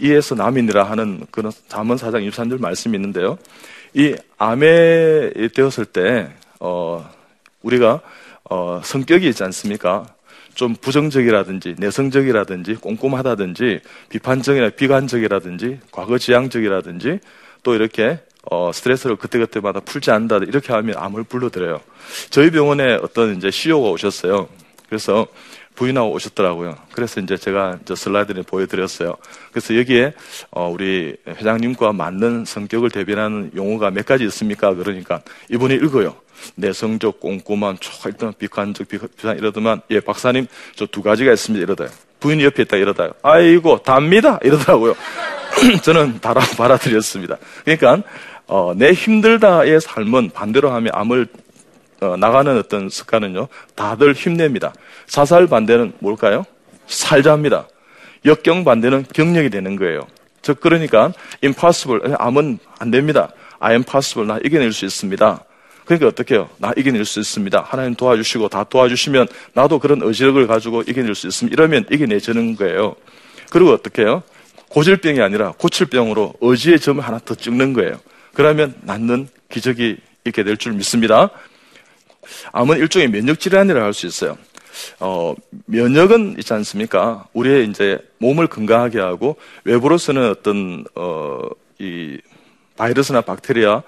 이에서 0.00 0.35
남이니라 0.35 0.85
하는 0.85 1.26
그런 1.30 1.52
잠언 1.68 1.97
사장 1.97 2.23
23절 2.23 2.61
말씀이 2.61 2.97
있는데요. 2.97 3.38
이 3.94 4.14
암에 4.38 5.49
되었을 5.54 5.87
때 5.87 6.30
어, 6.61 7.09
우리가 7.62 8.00
어, 8.50 8.80
성격이 8.85 9.28
있지 9.28 9.42
않습니까? 9.44 10.06
좀 10.54 10.75
부정적이라든지 10.75 11.76
내성적이라든지 11.78 12.75
꼼꼼하다든지 12.75 13.80
비판적이나 14.11 14.71
비관적이라든지 14.71 15.80
과거지향적이라든지 15.90 17.21
또 17.62 17.75
이렇게 17.75 18.19
어, 18.50 18.71
스트레스를 18.73 19.16
그때그때마다 19.16 19.81
풀지 19.81 20.11
않는다 20.11 20.38
이렇게 20.38 20.73
하면 20.73 20.97
암을 20.99 21.25
불러들여요. 21.25 21.81
저희 22.31 22.50
병원에 22.50 22.95
어떤 22.95 23.37
이제 23.37 23.50
CEO가 23.50 23.90
오셨어요. 23.90 24.49
그래서 24.88 25.26
부인하고 25.75 26.11
오셨더라고요. 26.12 26.76
그래서 26.92 27.21
이제 27.21 27.37
제가 27.37 27.78
저 27.87 27.95
슬라이드를 27.95 28.42
보여드렸어요. 28.42 29.16
그래서 29.52 29.76
여기에 29.76 30.12
어, 30.50 30.69
우리 30.69 31.16
회장님과 31.26 31.92
맞는 31.92 32.45
성격을 32.45 32.90
대변하는 32.90 33.52
용어가 33.57 33.90
몇 33.90 34.04
가지 34.04 34.25
있습니까? 34.25 34.75
그러니까 34.75 35.23
이분이 35.50 35.75
읽어요. 35.76 36.16
내성적, 36.57 37.21
꼼꼼한, 37.21 37.78
일단 38.07 38.35
비관적, 38.37 38.88
비관 38.88 39.38
이러더만 39.38 39.81
예 39.90 40.00
박사님 40.00 40.47
저 40.75 40.87
두 40.87 41.00
가지가 41.00 41.33
있습니다 41.33 41.62
이러다요. 41.62 41.88
부인이 42.21 42.45
옆에 42.45 42.64
있다 42.64 42.76
이러다요. 42.76 43.12
아이고 43.23 43.78
답니다 43.83 44.38
이러더라고요. 44.42 44.95
저는 45.82 46.21
달아 46.21 46.40
받아들였습니다. 46.56 47.38
그러니까 47.64 48.02
어, 48.47 48.75
내 48.76 48.92
힘들다의 48.92 49.80
삶은 49.80 50.30
반대로 50.30 50.71
하면 50.73 50.92
암을 50.94 51.26
어, 52.02 52.16
나가는 52.16 52.59
어떤 52.59 52.88
습관은요, 52.88 53.47
다들 53.76 54.12
힘냅니다. 54.12 54.75
자살 55.06 55.47
반대는 55.47 55.92
뭘까요? 56.00 56.44
살자입니다. 56.88 57.68
역경 58.25 58.64
반대는 58.64 59.06
경력이 59.12 59.50
되는 59.50 59.76
거예요. 59.76 60.06
즉, 60.42 60.61
그러니까, 60.61 61.12
impossible, 61.44 62.16
암은 62.18 62.59
안 62.80 62.90
됩니다. 62.90 63.30
I 63.61 63.75
am 63.75 63.85
possible, 63.85 64.26
나 64.26 64.40
이겨낼 64.44 64.73
수 64.73 64.85
있습니다. 64.85 65.44
그러니까 65.85 66.09
어떻게 66.09 66.35
해요? 66.35 66.49
나 66.59 66.73
이겨낼 66.76 67.04
수 67.04 67.21
있습니다. 67.21 67.64
하나님 67.68 67.94
도와주시고 67.94 68.49
다 68.49 68.64
도와주시면 68.64 69.28
나도 69.52 69.78
그런 69.78 70.02
의지력을 70.02 70.44
가지고 70.49 70.82
이겨낼 70.82 71.14
수 71.14 71.28
있습니다. 71.28 71.54
이러면 71.54 71.87
이겨내지는 71.90 72.56
거예요. 72.56 72.97
그리고 73.50 73.71
어떻게 73.71 74.02
해요? 74.02 74.23
고질병이 74.73 75.21
아니라 75.21 75.52
고칠병으로 75.52 76.35
의지의 76.41 76.81
점을 76.81 77.02
하나 77.05 77.19
더 77.19 77.35
찍는 77.35 77.75
거예요. 77.75 78.00
그러면 78.33 78.75
낫는 78.81 79.29
기적이 79.50 79.99
있게 80.25 80.43
될 80.45 80.57
줄 80.57 80.73
믿습니다. 80.73 81.29
암은 82.52 82.79
일종의 82.79 83.09
면역 83.11 83.38
질환이라고 83.38 83.85
할수 83.85 84.07
있어요. 84.07 84.38
어, 84.99 85.35
면역은 85.67 86.37
있지 86.38 86.55
않습니까? 86.55 87.26
우리의 87.35 87.69
이제 87.69 87.99
몸을 88.19 88.47
건강하게 88.47 88.99
하고 89.00 89.37
외부로서는 89.64 90.31
어떤 90.31 90.85
어, 90.95 91.41
이 91.79 92.19
바이러스나 92.79 93.21
박테리아, 93.21 93.83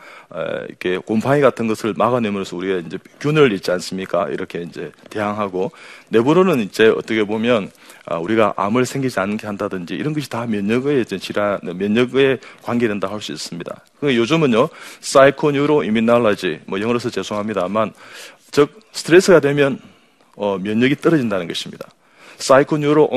이렇게 0.68 0.98
곰팡이 0.98 1.40
같은 1.40 1.66
것을 1.66 1.94
막아내면서 1.96 2.56
우리가 2.56 2.86
이제 2.86 2.98
균을 3.18 3.52
있지 3.52 3.70
않습니까? 3.70 4.28
이렇게 4.28 4.60
이제 4.60 4.92
대항하고 5.08 5.72
내부로는 6.10 6.60
이제 6.60 6.88
어떻게 6.88 7.24
보면 7.24 7.64
아, 7.64 7.83
우리가 8.10 8.54
암을 8.56 8.84
생기지 8.84 9.18
않게 9.18 9.46
한다든지 9.46 9.94
이런 9.94 10.12
것이 10.12 10.28
다 10.28 10.46
면역의 10.46 11.06
질환, 11.06 11.58
면역에 11.62 12.38
관계된다 12.62 13.10
할 13.10 13.20
수 13.20 13.32
있습니다. 13.32 13.74
그 14.00 14.14
요즘은요, 14.14 14.68
사이코뉴로 15.00 15.84
이민날라지, 15.84 16.60
뭐 16.66 16.80
영어로서 16.80 17.08
죄송합니다만, 17.08 17.92
즉 18.50 18.78
스트레스가 18.92 19.40
되면 19.40 19.80
어, 20.36 20.58
면역이 20.58 20.96
떨어진다는 20.96 21.48
것입니다. 21.48 21.88
사이코뉴로 22.38 23.10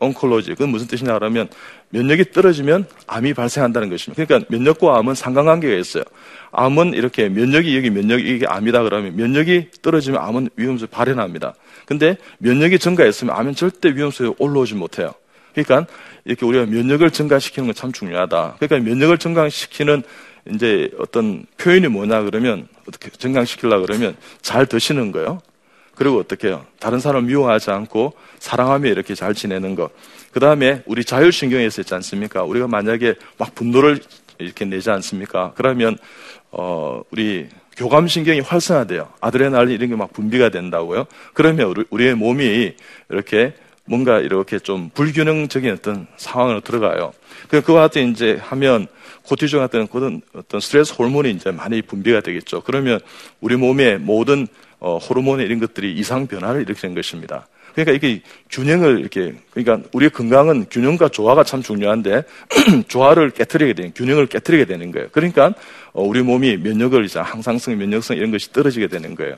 온콜로지 0.00 0.50
그건 0.50 0.70
무슨 0.70 0.86
뜻이냐 0.86 1.14
그러면 1.14 1.48
면역이 1.90 2.32
떨어지면 2.32 2.86
암이 3.06 3.34
발생한다는 3.34 3.88
것입니다. 3.88 4.24
그러니까 4.24 4.48
면역과 4.50 4.98
암은 4.98 5.14
상관관계가 5.14 5.76
있어요. 5.76 6.04
암은 6.52 6.94
이렇게 6.94 7.28
면역이 7.28 7.76
여기 7.76 7.90
면역이 7.90 8.22
이게 8.22 8.46
암이다 8.46 8.82
그러면 8.82 9.16
면역이 9.16 9.70
떨어지면 9.82 10.20
암은 10.20 10.50
위험성이 10.56 10.88
발현합니다. 10.90 11.54
근데 11.86 12.16
면역이 12.38 12.78
증가했으면 12.78 13.34
암은 13.34 13.54
절대 13.54 13.94
위험성이 13.94 14.32
올라오지 14.38 14.74
못해요. 14.74 15.12
그러니까 15.52 15.86
이렇게 16.24 16.44
우리가 16.46 16.66
면역을 16.66 17.10
증가시키는 17.10 17.68
건 17.68 17.74
참 17.74 17.92
중요하다. 17.92 18.56
그러니까 18.58 18.90
면역을 18.90 19.18
증가시키는 19.18 20.02
이제 20.52 20.90
어떤 20.98 21.46
표현이 21.58 21.88
뭐냐 21.88 22.22
그러면 22.22 22.68
어떻게 22.88 23.10
증강시키려 23.10 23.80
그러면 23.80 24.16
잘 24.42 24.66
드시는 24.66 25.12
거예요. 25.12 25.40
그리고 25.94 26.18
어떻게 26.18 26.48
해요? 26.48 26.64
다른 26.80 26.98
사람을 27.00 27.28
미워하지 27.28 27.70
않고 27.70 28.14
사랑하며 28.38 28.88
이렇게 28.88 29.14
잘 29.14 29.34
지내는 29.34 29.74
것. 29.74 29.90
그 30.32 30.40
다음에 30.40 30.82
우리 30.86 31.04
자율신경에서 31.04 31.82
있지 31.82 31.94
않습니까? 31.94 32.42
우리가 32.42 32.66
만약에 32.68 33.14
막 33.38 33.54
분노를 33.54 34.00
이렇게 34.38 34.64
내지 34.64 34.90
않습니까? 34.90 35.52
그러면, 35.54 35.96
어, 36.50 37.02
우리 37.10 37.48
교감신경이 37.76 38.40
활성화돼요. 38.40 39.08
아드레날린 39.20 39.74
이런 39.74 39.88
게 39.90 39.96
막 39.96 40.12
분비가 40.12 40.48
된다고요. 40.48 41.06
그러면 41.32 41.66
우리, 41.68 41.84
우리의 41.90 42.14
몸이 42.14 42.74
이렇게 43.10 43.54
뭔가 43.86 44.18
이렇게 44.18 44.58
좀 44.58 44.90
불균형적인 44.94 45.70
어떤 45.72 46.06
상황으로 46.16 46.60
들어가요. 46.60 47.12
그, 47.48 47.60
그와 47.62 47.82
같이 47.82 48.08
이제 48.08 48.38
하면 48.40 48.86
코티졸 49.24 49.60
같은 49.60 49.86
그런 49.86 50.22
어떤 50.34 50.60
스트레스 50.60 50.92
호르몬이 50.94 51.30
이제 51.30 51.50
많이 51.50 51.82
분비가 51.82 52.20
되겠죠. 52.20 52.62
그러면 52.62 53.00
우리 53.40 53.56
몸의 53.56 53.98
모든 53.98 54.46
어, 54.80 54.98
호르몬 54.98 55.40
이런 55.40 55.60
것들이 55.60 55.92
이상 55.94 56.26
변화를 56.26 56.62
일으키는 56.62 56.94
것입니다. 56.94 57.46
그러니까 57.74 57.92
이게 57.92 58.22
균형을 58.50 59.00
이렇게 59.00 59.34
그러니까 59.50 59.88
우리의 59.92 60.10
건강은 60.10 60.66
균형과 60.70 61.08
조화가 61.08 61.42
참 61.44 61.62
중요한데 61.62 62.22
조화를 62.88 63.30
깨뜨리게 63.30 63.72
되는 63.72 63.92
균형을 63.94 64.26
깨뜨리게 64.26 64.64
되는 64.64 64.92
거예요. 64.92 65.08
그러니까 65.10 65.52
어, 65.92 66.02
우리 66.02 66.22
몸이 66.22 66.58
면역을 66.58 67.04
이제 67.04 67.18
항상성, 67.18 67.76
면역성 67.78 68.16
이런 68.16 68.30
것이 68.30 68.52
떨어지게 68.52 68.86
되는 68.86 69.14
거예요. 69.14 69.36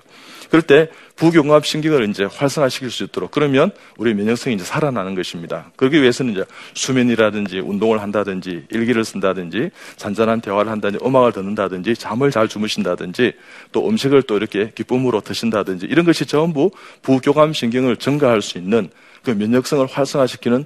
그럴 0.51 0.63
때 0.63 0.89
부경합 1.17 1.65
신경을 1.65 2.09
이제 2.11 2.25
활성화시킬 2.25 2.91
수 2.91 3.05
있도록 3.05 3.31
그러면 3.31 3.71
우리 3.97 4.15
면역성이 4.15 4.57
이제 4.57 4.65
살아나는 4.65 5.15
것입니다. 5.15 5.71
그러기 5.77 6.01
위해서는 6.01 6.33
이제 6.33 6.45
수면이라든지 6.75 7.61
운동을 7.61 8.03
한다든지 8.03 8.67
일기를 8.71 9.05
쓴다든지 9.05 9.71
잔잔한 9.97 10.41
대화를 10.41 10.71
한다든지 10.71 11.05
음악을 11.05 11.33
듣는다든지 11.33 11.95
잠을 11.95 12.31
잘 12.31 12.49
주무신다든지 12.49 13.33
또 13.73 13.89
음식을 13.89 14.23
또 14.23 14.37
이렇게 14.37 14.71
기쁨으로 14.75 15.21
드신다든지 15.21 15.87
이런 15.87 16.05
것이 16.05 16.27
전부 16.27 16.71
부교감 17.03 17.53
신경을 17.53 17.97
증가할 17.97 18.43
수 18.43 18.59
있는 18.59 18.91
그 19.25 19.31
면역성을 19.31 19.87
활성화시키는 19.87 20.65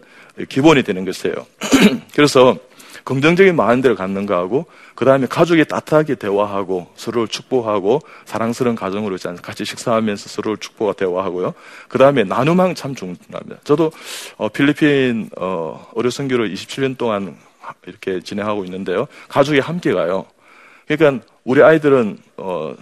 기본이 0.49 0.83
되는 0.83 1.05
것이에요. 1.05 1.35
그래서 2.15 2.59
긍정적인 3.05 3.57
마인드를 3.57 3.97
갖는 3.97 4.27
거하고 4.27 4.67
그 5.01 5.07
다음에 5.07 5.27
가족이 5.27 5.65
따뜻하게 5.65 6.17
대화하고 6.17 6.89
서로를 6.95 7.27
축복하고 7.27 8.03
사랑스러운 8.27 8.77
가정으로 8.77 9.17
같이 9.41 9.65
식사하면서 9.65 10.29
서로를 10.29 10.59
축복하고 10.59 10.93
대화하고요. 10.93 11.55
그 11.89 11.97
다음에 11.97 12.23
나눔하는 12.23 12.75
참 12.75 12.95
중요합니다. 12.95 13.61
저도 13.65 13.93
어, 14.37 14.51
필리핀 14.51 15.31
어, 15.39 15.89
어려 15.95 16.11
선교를 16.11 16.53
27년 16.53 16.99
동안 16.99 17.35
이렇게 17.87 18.21
진행하고 18.21 18.67
있는데요. 18.67 19.07
가족이 19.29 19.61
함께 19.61 19.95
가요. 19.95 20.27
그러니까 20.87 21.25
우리 21.45 21.63
아이들은 21.63 22.19
어, 22.37 22.75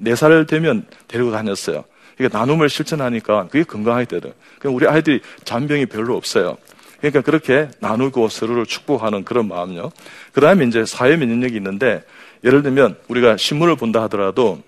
4살 0.00 0.48
되면 0.48 0.86
데리고 1.06 1.32
다녔어요. 1.32 1.84
그러니까 2.16 2.38
나눔을 2.38 2.70
실천하니까 2.70 3.48
그게 3.48 3.62
건강하게 3.62 4.06
되더라고요. 4.06 4.42
그러니까 4.58 4.74
우리 4.74 4.88
아이들이 4.88 5.20
잔병이 5.44 5.84
별로 5.84 6.16
없어요. 6.16 6.56
그러니까 7.02 7.20
그렇게 7.20 7.68
나누고 7.80 8.28
서로를 8.28 8.64
축복하는 8.64 9.24
그런 9.24 9.48
마음요. 9.48 9.90
그 10.32 10.40
다음에 10.40 10.64
이제 10.64 10.86
사회 10.86 11.16
면역력이 11.16 11.56
있는데 11.56 12.04
예를 12.44 12.62
들면 12.62 12.96
우리가 13.08 13.36
신문을 13.36 13.74
본다 13.74 14.02
하더라도 14.04 14.62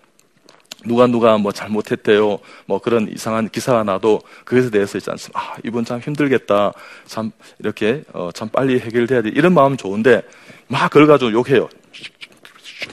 누가 0.85 1.07
누가 1.07 1.38
뭐 1.38 1.53
잘못했대요. 1.53 2.38
뭐 2.67 2.79
그런 2.81 3.09
이상한 3.09 3.49
기사가 3.49 3.85
나도 3.85 4.21
그것에 4.45 4.71
대해서 4.71 4.99
있지 4.99 5.11
않습니까? 5.11 5.41
아, 5.41 5.57
이분 5.64 5.85
참 5.85 6.00
힘들겠다. 6.00 6.73
참 7.07 7.31
이렇게 7.61 8.03
어, 8.12 8.31
참 8.35 8.49
빨리 8.49 8.81
해결돼야 8.81 9.23
돼. 9.23 9.31
이런 9.33 9.55
마음 9.55 9.76
좋은데 9.76 10.23
막 10.67 10.91
그걸 10.91 11.07
가지고 11.07 11.33
욕해요. 11.33 11.69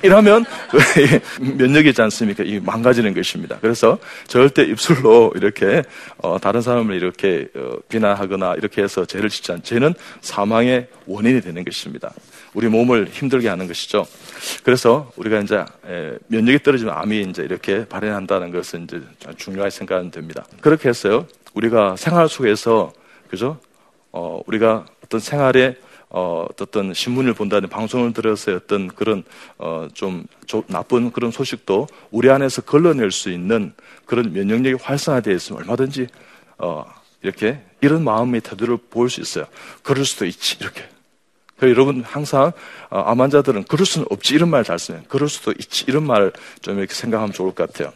이러면 0.04 0.46
면역이 1.40 1.90
있지 1.90 2.02
않습니까? 2.02 2.44
이 2.44 2.60
망가지는 2.60 3.14
것입니다. 3.14 3.58
그래서 3.62 3.98
절대 4.28 4.64
입술로 4.64 5.32
이렇게 5.36 5.84
어, 6.18 6.38
다른 6.40 6.62
사람을 6.62 6.96
이렇게 6.96 7.48
어, 7.56 7.78
비난하거나 7.90 8.56
이렇게 8.56 8.82
해서 8.84 9.06
죄를 9.06 9.30
짓지 9.30 9.52
않. 9.52 9.64
죄는 9.64 9.94
사망의 10.22 10.88
원인이 11.06 11.42
되는 11.42 11.64
것입니다. 11.64 12.14
우리 12.54 12.68
몸을 12.68 13.08
힘들게 13.12 13.48
하는 13.48 13.68
것이죠. 13.68 14.06
그래서 14.64 15.12
우리가 15.16 15.40
이제 15.40 15.64
에, 15.88 16.18
면역이 16.28 16.64
떨어지면 16.64 16.96
암이 16.98 17.22
이제 17.30 17.44
이렇게 17.44 17.86
발현한다는 17.86 18.52
것은 18.52 18.84
이제 18.84 19.02
중요하게 19.38 19.70
생각하면 19.70 20.12
됩니다. 20.12 20.46
그렇게 20.62 20.90
했어요. 20.90 21.28
우리가 21.54 21.96
생활 21.98 22.28
속에서 22.28 22.94
그죠? 23.30 23.60
어, 24.12 24.42
우리가 24.46 24.86
어떤 25.04 25.20
생활에 25.20 25.76
어, 26.14 26.46
어떤 26.60 26.94
신문을 26.94 27.34
본다든 27.34 27.70
방송을 27.70 28.12
들어서 28.12 28.54
어떤 28.54 28.90
그런 28.90 29.24
어, 29.58 29.88
좀 29.94 30.26
조, 30.46 30.64
나쁜 30.68 31.12
그런 31.12 31.32
소식도 31.32 31.88
우리 32.12 32.30
안에서 32.30 32.62
걸러낼 32.64 33.12
수 33.12 33.30
있는 33.32 33.74
그런 34.06 34.34
면역력이 34.34 34.84
활성화되어 34.84 35.34
있으면 35.34 35.62
얼마든지 35.62 36.08
어, 36.58 36.86
이렇게 37.22 37.62
이런 37.80 38.04
마음의 38.04 38.42
태도를 38.42 38.78
보일 38.90 39.10
수 39.10 39.22
있어요. 39.22 39.46
그럴 39.84 40.04
수도 40.06 40.26
있지 40.26 40.58
이렇게. 40.60 40.84
여러분 41.64 42.04
항상 42.04 42.52
어, 42.90 43.00
암 43.00 43.22
환자들은 43.22 43.66
그럴 43.66 43.86
수는 43.86 44.08
없지 44.10 44.36
이런 44.36 44.50
말잘 44.50 44.80
써요. 44.80 45.00
그럴 45.08 45.30
수도 45.30 45.52
있지 45.52 45.86
이런 45.88 46.06
말 46.06 46.32
좀 46.62 46.78
이렇게 46.78 46.94
생각하면 46.94 47.32
좋을 47.32 47.54
것 47.54 47.72
같아요. 47.72 47.94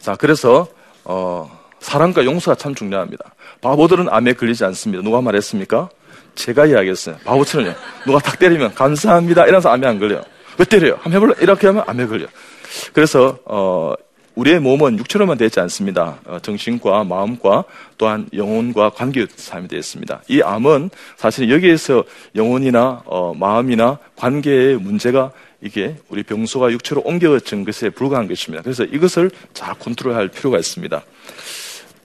자 0.00 0.16
그래서 0.16 0.68
어, 1.04 1.50
사랑과 1.80 2.24
용서가 2.24 2.56
참 2.56 2.74
중요합니다. 2.74 3.34
바보들은 3.62 4.08
암에 4.10 4.34
걸리지 4.34 4.64
않습니다. 4.64 5.02
누가 5.02 5.20
말했습니까? 5.22 5.88
제가 6.38 6.66
이야기했어요. 6.66 7.16
바보처럼요. 7.24 7.74
누가 8.06 8.18
탁 8.20 8.38
때리면 8.38 8.74
감사합니다. 8.74 9.42
이러면서 9.42 9.70
암에 9.70 9.86
안 9.86 9.98
걸려요. 9.98 10.22
왜 10.56 10.64
때려요? 10.64 10.94
한번 10.94 11.12
해볼래? 11.14 11.34
이렇게 11.40 11.66
하면 11.66 11.84
암에 11.86 12.06
걸려. 12.06 12.26
그래서 12.92 13.38
어, 13.44 13.94
우리의 14.36 14.60
몸은 14.60 14.98
육체로만 14.98 15.36
되지 15.36 15.58
않습니다. 15.60 16.18
어, 16.24 16.38
정신과 16.40 17.04
마음과 17.04 17.64
또한 17.98 18.28
영혼과 18.32 18.90
관계 18.90 19.26
삶이 19.34 19.66
되어 19.68 19.78
있습니다. 19.80 20.22
이 20.28 20.40
암은 20.40 20.90
사실 21.16 21.50
여기에서 21.50 22.04
영혼이나 22.36 23.02
어, 23.04 23.34
마음이나 23.34 23.98
관계의 24.16 24.76
문제가 24.76 25.32
이게 25.60 25.96
우리 26.08 26.22
병소가 26.22 26.70
육체로 26.70 27.02
옮겨진 27.04 27.64
것에 27.64 27.90
불과한 27.90 28.28
것입니다. 28.28 28.62
그래서 28.62 28.84
이것을 28.84 29.32
잘 29.54 29.74
컨트롤할 29.74 30.28
필요가 30.28 30.58
있습니다. 30.58 31.02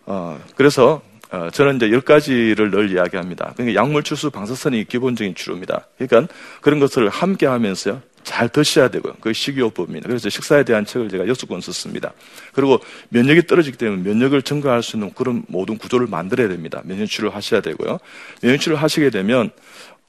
어, 0.08 0.40
그래서 0.56 1.02
어, 1.34 1.50
저는 1.50 1.78
이제 1.78 1.92
열 1.92 2.02
가지를 2.02 2.70
늘 2.70 2.92
이야기합니다. 2.92 3.54
그러니까 3.58 3.82
약물 3.82 4.04
추수 4.04 4.30
방사선이 4.30 4.88
기본적인 4.88 5.34
치료입니다. 5.34 5.88
그러니까 5.98 6.32
그런 6.62 6.80
것을 6.80 7.10
함께 7.10 7.48
하면서요. 7.48 8.04
잘 8.24 8.50
드셔야 8.50 8.90
되고요. 8.90 9.16
그게 9.20 9.34
식이요법입니다. 9.34 10.08
그래서 10.08 10.30
식사에 10.30 10.64
대한 10.64 10.86
책을 10.86 11.10
제가 11.10 11.28
여섯 11.28 11.48
권 11.48 11.60
썼습니다. 11.60 12.14
그리고 12.54 12.80
면역이 13.10 13.48
떨어지기 13.48 13.78
때문에 13.78 14.04
면역을 14.04 14.44
증가할 14.44 14.84
수 14.84 14.96
있는 14.96 15.12
그런 15.16 15.44
모든 15.48 15.80
구조를 15.80 16.06
만들어야 16.06 16.48
됩니다. 16.50 16.82
면역 16.86 17.08
치료를 17.08 17.36
하셔야 17.36 17.62
되고요. 17.62 17.98
면역 18.44 18.58
치료를 18.60 18.82
하시게 18.82 19.10
되면 19.10 19.50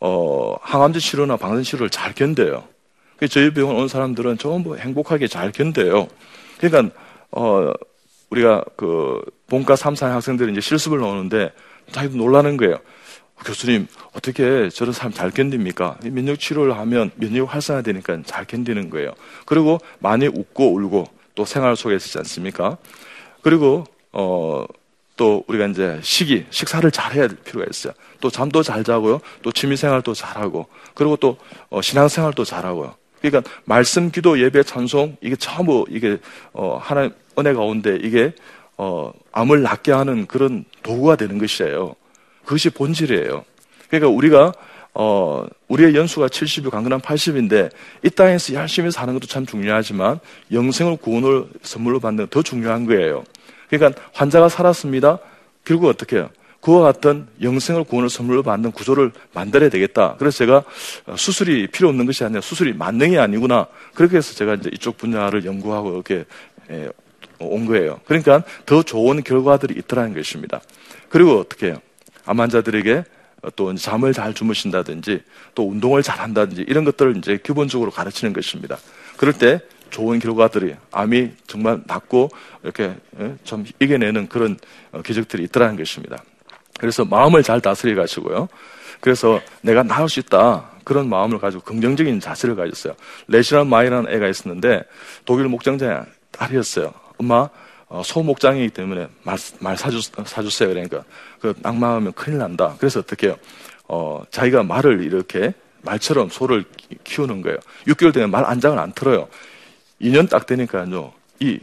어, 0.00 0.56
항암제 0.60 0.98
치료나 0.98 1.38
방사선 1.38 1.64
치료를 1.64 1.88
잘 1.88 2.14
견뎌요. 2.14 2.68
저희 3.30 3.50
병원 3.50 3.76
온 3.76 3.88
사람들은 3.88 4.36
전부 4.36 4.76
행복하게 4.76 5.26
잘 5.26 5.52
견뎌요. 5.52 6.06
그러니까 6.58 6.94
어, 7.30 7.72
우리가 8.34 8.64
그 8.76 9.22
본과 9.48 9.76
3, 9.76 9.94
4 9.94 10.12
학생들이 10.12 10.52
이제 10.52 10.60
실습을 10.60 10.98
나오는데 10.98 11.52
자기도 11.92 12.16
놀라는 12.16 12.56
거예요. 12.56 12.78
교수님, 13.44 13.86
어떻게 14.12 14.68
저런 14.70 14.92
사람 14.92 15.12
잘 15.12 15.30
견딥니까? 15.30 15.98
면역 16.04 16.38
치료를 16.38 16.76
하면 16.78 17.10
면역 17.16 17.52
활성화 17.52 17.82
되니까 17.82 18.22
잘 18.24 18.44
견디는 18.44 18.90
거예요. 18.90 19.12
그리고 19.44 19.78
많이 19.98 20.26
웃고 20.26 20.74
울고 20.74 21.06
또 21.34 21.44
생활 21.44 21.76
속에 21.76 21.96
있지 21.96 22.16
않습니까? 22.18 22.78
그리고, 23.42 23.84
어, 24.12 24.64
또 25.16 25.44
우리가 25.46 25.66
이제 25.66 25.98
식이, 26.02 26.46
식사를 26.50 26.88
잘 26.90 27.12
해야 27.12 27.28
될 27.28 27.36
필요가 27.38 27.66
있어요. 27.68 27.92
또 28.20 28.30
잠도 28.30 28.62
잘 28.62 28.82
자고요. 28.82 29.20
또 29.42 29.52
취미 29.52 29.76
생활도 29.76 30.14
잘하고. 30.14 30.66
그리고 30.94 31.16
또 31.16 31.36
어, 31.70 31.82
신앙 31.82 32.08
생활도 32.08 32.44
잘하고요. 32.44 32.94
그러니까 33.20 33.48
말씀, 33.64 34.10
기도, 34.10 34.40
예배, 34.40 34.64
찬송 34.64 35.16
이게 35.20 35.36
전부 35.36 35.86
이게 35.88 36.18
어, 36.52 36.78
하나님 36.82 37.12
은혜 37.38 37.52
가운데 37.52 37.98
이게 38.02 38.32
어, 38.76 39.12
암을 39.32 39.62
낫게 39.62 39.92
하는 39.92 40.26
그런 40.26 40.64
도구가 40.82 41.16
되는 41.16 41.38
것이에요. 41.38 41.94
그것이 42.44 42.70
본질이에요. 42.70 43.44
그러니까 43.88 44.08
우리가 44.08 44.52
어, 44.94 45.44
우리의 45.68 45.94
연수가 45.94 46.28
70이 46.28 46.70
강건한 46.70 47.00
80인데 47.00 47.70
이 48.04 48.10
땅에서 48.10 48.54
열심히 48.54 48.90
사는 48.90 49.12
것도 49.12 49.26
참 49.26 49.44
중요하지만 49.44 50.20
영생을 50.52 50.96
구원을 50.96 51.46
선물로 51.62 52.00
받는 52.00 52.28
더 52.28 52.42
중요한 52.42 52.86
거예요. 52.86 53.24
그러니까 53.68 54.00
환자가 54.12 54.48
살았습니다. 54.48 55.18
결국 55.64 55.88
어떻게 55.88 56.16
해요? 56.16 56.30
그와 56.60 56.80
같은 56.80 57.26
영생을 57.42 57.84
구원을 57.84 58.08
선물로 58.08 58.42
받는 58.42 58.72
구조를 58.72 59.12
만들어야 59.34 59.68
되겠다. 59.68 60.16
그래서 60.18 60.38
제가 60.38 60.64
수술이 61.16 61.66
필요 61.66 61.88
없는 61.88 62.06
것이 62.06 62.24
아니라 62.24 62.40
수술이 62.40 62.72
만능이 62.72 63.18
아니구나. 63.18 63.66
그렇게 63.94 64.16
해서 64.16 64.34
제가 64.34 64.54
이제 64.54 64.70
이쪽 64.72 64.96
분야를 64.96 65.44
연구하고 65.44 65.92
이렇게 65.92 66.24
예, 66.70 66.88
온 67.38 67.66
거예요. 67.66 68.00
그러니까 68.04 68.42
더 68.66 68.82
좋은 68.82 69.22
결과들이 69.22 69.74
있더라는 69.78 70.14
것입니다. 70.14 70.60
그리고 71.08 71.38
어떻게 71.38 71.66
해요? 71.66 71.76
암 72.26 72.40
환자들에게 72.40 73.04
또 73.56 73.74
잠을 73.74 74.12
잘 74.12 74.32
주무신다든지 74.34 75.22
또 75.54 75.68
운동을 75.68 76.02
잘 76.02 76.18
한다든지 76.18 76.64
이런 76.66 76.84
것들을 76.84 77.16
이제 77.18 77.38
기본적으로 77.42 77.90
가르치는 77.90 78.32
것입니다. 78.32 78.78
그럴 79.16 79.34
때 79.34 79.60
좋은 79.90 80.18
결과들이 80.18 80.74
암이 80.90 81.30
정말 81.46 81.80
낫고 81.86 82.30
이렇게 82.62 82.94
예, 83.20 83.34
좀 83.44 83.64
이겨내는 83.78 84.28
그런 84.28 84.58
어, 84.92 85.02
기적들이 85.02 85.44
있더라는 85.44 85.76
것입니다. 85.76 86.22
그래서 86.80 87.04
마음을 87.04 87.42
잘 87.42 87.60
다스려 87.60 87.94
가시고요. 87.94 88.48
그래서 89.00 89.40
내가 89.60 89.82
나을 89.82 90.08
수 90.08 90.18
있다. 90.18 90.70
그런 90.82 91.08
마음을 91.08 91.38
가지고 91.38 91.62
긍정적인 91.62 92.20
자세를 92.20 92.56
가졌어요. 92.56 92.94
레시란 93.28 93.68
마이라는 93.68 94.12
애가 94.12 94.28
있었는데 94.28 94.82
독일 95.24 95.46
목장자의 95.48 96.02
딸이었어요. 96.32 96.92
엄마 97.18 97.48
어, 97.88 98.02
소목장이기 98.04 98.70
때문에 98.70 99.08
말, 99.22 99.36
말 99.60 99.76
사주, 99.76 100.00
사주세요. 100.24 100.68
그러니까 100.68 101.04
그 101.40 101.54
낙마하면 101.58 102.12
큰일 102.14 102.38
난다. 102.38 102.74
그래서 102.78 103.00
어떻게? 103.00 103.36
어, 103.86 104.22
자기가 104.30 104.62
말을 104.62 105.02
이렇게 105.02 105.52
말처럼 105.82 106.30
소를 106.30 106.64
키우는 107.04 107.42
거예요. 107.42 107.58
6개월 107.86 108.12
되면 108.12 108.30
말 108.30 108.44
안장을 108.44 108.78
안 108.78 108.92
틀어요. 108.92 109.28
2년 110.00 110.28
딱 110.28 110.46
되니까요. 110.46 111.12
이, 111.40 111.60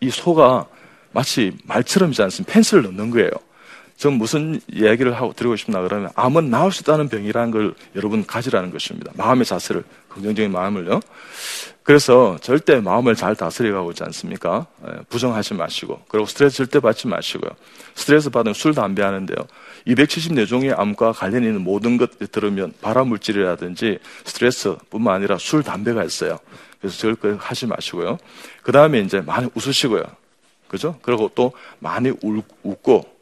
이 0.00 0.10
소가 0.10 0.66
마치 1.12 1.56
말처럼이지 1.64 2.22
않습니까? 2.22 2.52
펜스를 2.52 2.82
넣는 2.84 3.10
거예요. 3.10 3.30
전 4.00 4.14
무슨 4.14 4.58
이야기를 4.72 5.12
하고 5.12 5.34
드리고 5.34 5.56
싶나 5.56 5.82
그러면 5.82 6.08
암은 6.14 6.48
나을 6.48 6.72
수 6.72 6.80
있다는 6.80 7.10
병이라는 7.10 7.50
걸 7.50 7.74
여러분 7.94 8.24
가지라는 8.24 8.70
것입니다. 8.70 9.12
마음의 9.14 9.44
자세를, 9.44 9.84
긍정적인 10.08 10.50
마음을요. 10.50 11.00
그래서 11.82 12.38
절대 12.40 12.80
마음을 12.80 13.14
잘 13.14 13.36
다스려가고 13.36 13.90
있지 13.90 14.02
않습니까? 14.04 14.66
예, 14.86 15.02
부정하지 15.10 15.52
마시고, 15.52 16.00
그리고 16.08 16.24
스트레스 16.24 16.56
절대 16.56 16.80
받지 16.80 17.08
마시고요. 17.08 17.50
스트레스 17.94 18.30
받으면 18.30 18.54
술, 18.54 18.72
담배 18.72 19.02
하는데요. 19.02 19.36
274종의 19.86 20.78
암과 20.78 21.12
관련 21.12 21.44
있는 21.44 21.60
모든 21.60 21.98
것 21.98 22.18
들으면 22.32 22.72
발암물질이라든지 22.80 23.98
스트레스 24.24 24.76
뿐만 24.88 25.16
아니라 25.16 25.36
술, 25.36 25.62
담배가 25.62 26.04
있어요. 26.04 26.38
그래서 26.80 26.96
절대 26.96 27.36
하지 27.38 27.66
마시고요. 27.66 28.16
그 28.62 28.72
다음에 28.72 29.00
이제 29.00 29.20
많이 29.20 29.50
웃으시고요. 29.54 30.04
그죠? 30.68 30.98
그리고 31.02 31.30
또 31.34 31.52
많이 31.80 32.10
울, 32.22 32.40
웃고 32.62 32.96
어, 32.96 33.19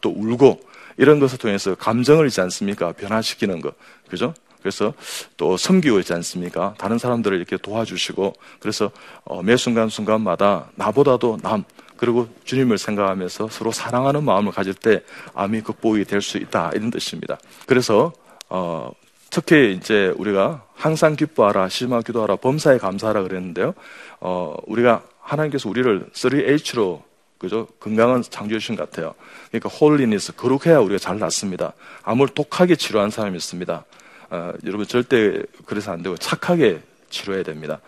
또 0.00 0.10
울고 0.10 0.60
이런 0.96 1.20
것을 1.20 1.38
통해서 1.38 1.74
감정을 1.74 2.26
있지 2.26 2.40
않습니까? 2.40 2.92
변화시키는 2.92 3.60
것. 3.60 3.74
그죠? 4.08 4.34
그래서 4.60 4.94
또 5.36 5.56
섬기고 5.56 5.98
있지 6.00 6.12
않습니까? 6.12 6.74
다른 6.78 6.98
사람들을 6.98 7.36
이렇게 7.36 7.56
도와주시고 7.56 8.34
그래서 8.60 8.90
어, 9.24 9.42
매 9.42 9.56
순간순간마다 9.56 10.70
나보다도 10.76 11.38
남 11.42 11.64
그리고 11.96 12.28
주님을 12.44 12.78
생각하면서 12.78 13.48
서로 13.48 13.70
사랑하는 13.72 14.24
마음을 14.24 14.52
가질 14.52 14.74
때 14.74 15.02
암이 15.34 15.62
극복이 15.62 16.04
될 16.04 16.20
수 16.20 16.38
있다 16.38 16.70
이런 16.74 16.90
뜻입니다. 16.90 17.38
그래서 17.66 18.12
어, 18.48 18.92
특히 19.30 19.72
이제 19.72 20.12
우리가 20.16 20.64
항상 20.74 21.16
기뻐하라, 21.16 21.68
시마 21.68 22.02
기도하라, 22.02 22.36
범사에 22.36 22.78
감사하라 22.78 23.22
그랬는데요. 23.22 23.72
어, 24.20 24.54
우리가 24.66 25.02
하나님께서 25.20 25.68
우리를 25.68 26.10
3H로 26.12 27.02
그죠? 27.42 27.66
건강한 27.80 28.22
창조해 28.22 28.60
주신 28.60 28.76
것 28.76 28.88
같아요. 28.88 29.14
그러니까 29.50 29.68
holiness 29.68 30.36
거룩해야 30.36 30.78
우리가 30.78 30.98
잘 30.98 31.18
낫습니다. 31.18 31.72
암을 32.04 32.28
독하게 32.28 32.76
치료한 32.76 33.10
사람이 33.10 33.36
있습니다. 33.36 33.84
어, 34.30 34.52
여러분 34.64 34.86
절대 34.86 35.42
그래서 35.66 35.90
안 35.90 36.04
되고 36.04 36.16
착하게 36.16 36.80
치료해야 37.10 37.42
됩니다. 37.42 37.80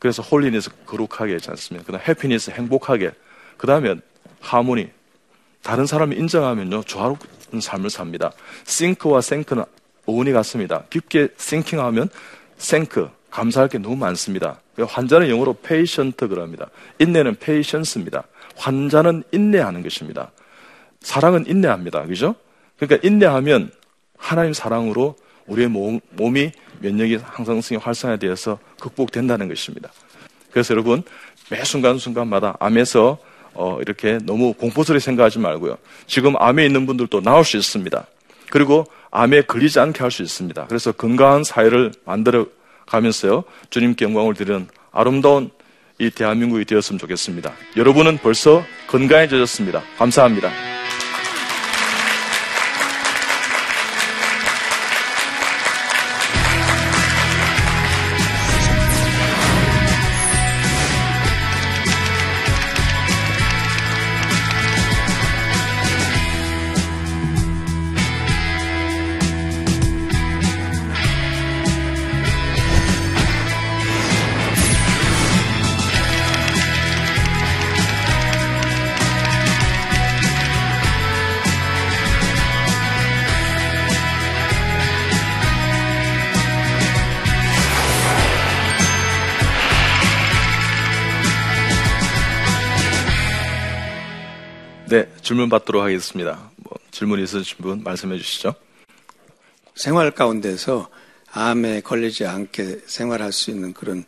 그래서 0.00 0.22
holiness 0.22 0.70
거룩하게 0.86 1.34
하지 1.34 1.50
않습니까? 1.50 1.86
그다음 1.86 2.02
happiness 2.06 2.50
행복하게. 2.50 3.12
그다음에 3.56 3.94
하모니. 4.40 4.90
다른 5.62 5.86
사람이 5.86 6.16
인정하면요 6.16 6.82
조화로운 6.82 7.18
삶을 7.60 7.90
삽니다. 7.90 8.32
think와 8.64 9.20
thank는 9.20 9.64
어원이 10.06 10.32
같습니다. 10.32 10.82
깊게 10.90 11.28
thinking하면 11.36 12.08
thank 12.58 13.08
감사할 13.30 13.68
게 13.68 13.78
너무 13.78 13.96
많습니다. 13.96 14.60
환자는 14.78 15.28
영어로 15.28 15.54
patient 15.62 16.28
그럽니다. 16.28 16.70
인내는 16.98 17.36
patience입니다. 17.36 18.24
환자는 18.56 19.24
인내하는 19.32 19.82
것입니다. 19.82 20.32
사랑은 21.00 21.46
인내합니다. 21.46 22.04
그죠? 22.06 22.34
그러니까 22.78 23.06
인내하면 23.06 23.70
하나님 24.18 24.52
사랑으로 24.52 25.16
우리의 25.46 25.68
몸, 25.68 26.00
몸이 26.10 26.52
면역이 26.80 27.18
항상성이 27.22 27.78
활성화되어서 27.80 28.58
극복된다는 28.80 29.48
것입니다. 29.48 29.90
그래서 30.50 30.74
여러분 30.74 31.02
매 31.50 31.62
순간순간마다 31.62 32.56
암에서 32.58 33.18
어, 33.54 33.78
이렇게 33.80 34.18
너무 34.22 34.52
공포스럽게 34.52 35.00
생각하지 35.00 35.38
말고요. 35.38 35.78
지금 36.06 36.34
암에 36.36 36.66
있는 36.66 36.86
분들도 36.86 37.22
나을 37.22 37.44
수 37.44 37.56
있습니다. 37.56 38.06
그리고 38.50 38.84
암에 39.10 39.42
걸리지 39.42 39.80
않게 39.80 40.00
할 40.00 40.10
수 40.10 40.22
있습니다. 40.22 40.66
그래서 40.66 40.92
건강한 40.92 41.44
사회를 41.44 41.92
만들어 42.04 42.46
가면서요. 42.86 43.44
주님께 43.70 44.04
영광을 44.04 44.34
드리는 44.34 44.68
아름다운 44.92 45.50
이 45.98 46.10
대한민국이 46.10 46.64
되었으면 46.64 46.98
좋겠습니다. 46.98 47.54
여러분은 47.76 48.18
벌써 48.18 48.64
건강해졌습니다. 48.88 49.82
감사합니다. 49.98 50.50
질문 95.26 95.48
받도록 95.48 95.82
하겠습니다. 95.82 96.52
뭐 96.54 96.78
질문 96.92 97.20
있으신 97.20 97.58
분 97.58 97.82
말씀해 97.82 98.16
주시죠. 98.16 98.54
생활 99.74 100.12
가운데서 100.12 100.88
암에 101.32 101.80
걸리지 101.80 102.24
않게 102.24 102.82
생활할 102.86 103.32
수 103.32 103.50
있는 103.50 103.72
그런 103.72 104.04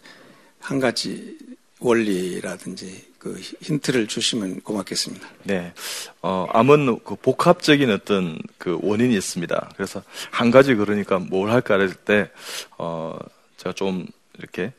한 0.61 0.79
가지 0.79 1.37
원리라든지 1.81 3.05
그 3.19 3.37
힌트를 3.37 4.07
주시면 4.07 4.61
고맙겠습니다. 4.61 5.29
네, 5.43 5.75
어, 6.23 6.47
암은 6.51 7.01
그 7.03 7.17
복합적인 7.17 7.91
어떤 7.91 8.39
그 8.57 8.79
원인이 8.81 9.13
있습니다. 9.17 9.73
그래서 9.75 10.05
한 10.31 10.53
가지 10.53 10.77
그러니까 10.77 11.19
뭘 11.19 11.51
할까 11.51 11.75
할 11.75 11.93
때, 11.95 12.31
어, 12.79 13.19
제가 13.57 13.73
좀 13.73 14.07
이렇게, 14.39 14.73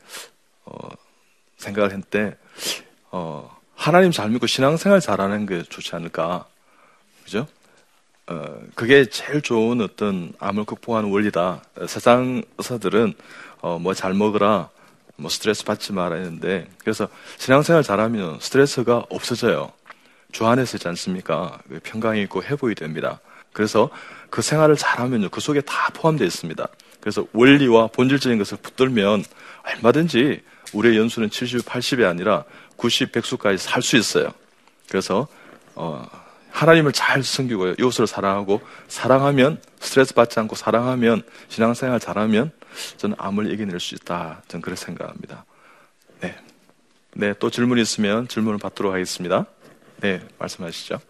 어, 0.64 0.88
생각을 1.58 1.90
했는데, 1.90 2.38
어, 3.10 3.59
하나님 3.80 4.12
잘 4.12 4.28
믿고 4.28 4.46
신앙생활 4.46 5.00
잘하는 5.00 5.46
게 5.46 5.62
좋지 5.62 5.96
않을까. 5.96 6.44
그죠? 7.24 7.46
어, 8.26 8.60
그게 8.74 9.06
제일 9.06 9.40
좋은 9.40 9.80
어떤 9.80 10.34
암을 10.38 10.66
극복하는 10.66 11.10
원리다. 11.10 11.62
세상 11.88 12.42
의사들은, 12.58 13.14
어, 13.62 13.78
뭐 13.78 13.94
잘 13.94 14.12
먹으라, 14.12 14.68
뭐 15.16 15.30
스트레스 15.30 15.64
받지 15.64 15.94
마라 15.94 16.16
했는데, 16.16 16.68
그래서 16.76 17.08
신앙생활 17.38 17.82
잘하면 17.82 18.38
스트레스가 18.40 19.06
없어져요. 19.08 19.72
주 20.30 20.46
안에서 20.46 20.76
있지 20.76 20.86
않습니까? 20.86 21.58
그 21.66 21.80
평강이 21.82 22.20
있고 22.24 22.42
회복이 22.42 22.74
됩니다. 22.74 23.18
그래서 23.54 23.88
그 24.28 24.42
생활을 24.42 24.76
잘하면요. 24.76 25.30
그 25.30 25.40
속에 25.40 25.62
다 25.62 25.88
포함되어 25.94 26.26
있습니다. 26.26 26.68
그래서 27.00 27.26
원리와 27.32 27.88
본질적인 27.88 28.38
것을 28.38 28.58
붙들면 28.62 29.24
얼마든지 29.64 30.42
우리의 30.72 30.96
연수는 30.98 31.30
70, 31.30 31.64
80이 31.64 32.08
아니라 32.08 32.44
90, 32.76 33.12
100수까지 33.12 33.58
살 33.58 33.82
수 33.82 33.96
있어요. 33.96 34.32
그래서 34.88 35.26
어, 35.74 36.06
하나님을 36.50 36.92
잘 36.92 37.22
섬기고요. 37.22 37.74
이웃을 37.78 38.06
사랑하고 38.06 38.60
사랑하면 38.88 39.60
스트레스 39.80 40.14
받지 40.14 40.38
않고 40.40 40.56
사랑하면 40.56 41.22
신앙생활 41.48 42.00
잘하면 42.00 42.52
저는 42.96 43.16
암을 43.18 43.52
이겨낼 43.52 43.80
수 43.80 43.94
있다. 43.94 44.42
저는 44.48 44.62
그렇게 44.62 44.80
생각합니다. 44.80 45.44
네. 46.20 46.36
네, 47.14 47.34
또 47.38 47.50
질문 47.50 47.78
있으면 47.78 48.28
질문을 48.28 48.58
받도록 48.58 48.92
하겠습니다. 48.92 49.46
네, 50.00 50.20
말씀하시죠. 50.38 51.00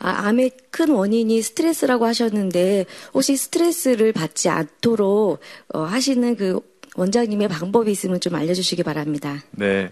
아, 0.00 0.28
암의 0.28 0.52
큰 0.70 0.90
원인이 0.90 1.40
스트레스라고 1.42 2.06
하셨는데 2.06 2.86
혹시 3.14 3.36
스트레스를 3.36 4.12
받지 4.12 4.48
않도록 4.48 5.40
어, 5.74 5.80
하시는 5.82 6.36
그 6.36 6.60
원장님의 6.96 7.48
방법이 7.48 7.90
있으면 7.90 8.18
좀 8.18 8.34
알려주시기 8.34 8.82
바랍니다. 8.82 9.42
네. 9.52 9.90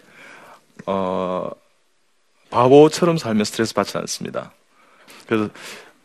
어, 0.86 1.50
바보처럼 2.50 3.18
살면 3.18 3.44
스트레스 3.44 3.74
받지 3.74 3.96
않습니다. 3.98 4.52
그래서 5.26 5.50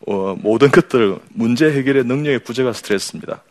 어, 0.05 0.35
모든 0.37 0.69
것들 0.69 1.17
문제 1.29 1.71
해결의 1.71 2.03
능력의 2.03 2.39
부재가 2.39 2.73
스트레스입니다. 2.73 3.41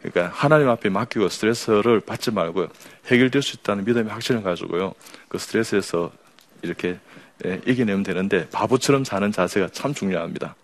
그러니까 0.00 0.34
하나님 0.34 0.70
앞에 0.70 0.88
맡기고 0.88 1.28
스트레스를 1.28 2.00
받지 2.00 2.30
말고요. 2.30 2.68
해결될 3.06 3.42
수 3.42 3.56
있다는 3.56 3.84
믿음의 3.84 4.10
확신을 4.10 4.42
가지고요. 4.42 4.94
그 5.28 5.38
스트레스에서 5.38 6.10
이렇게 6.62 6.98
예, 7.46 7.60
이겨내면 7.66 8.02
되는데 8.02 8.48
바보처럼 8.50 9.04
사는 9.04 9.30
자세가 9.30 9.68
참 9.72 9.94
중요합니다. 9.94 10.56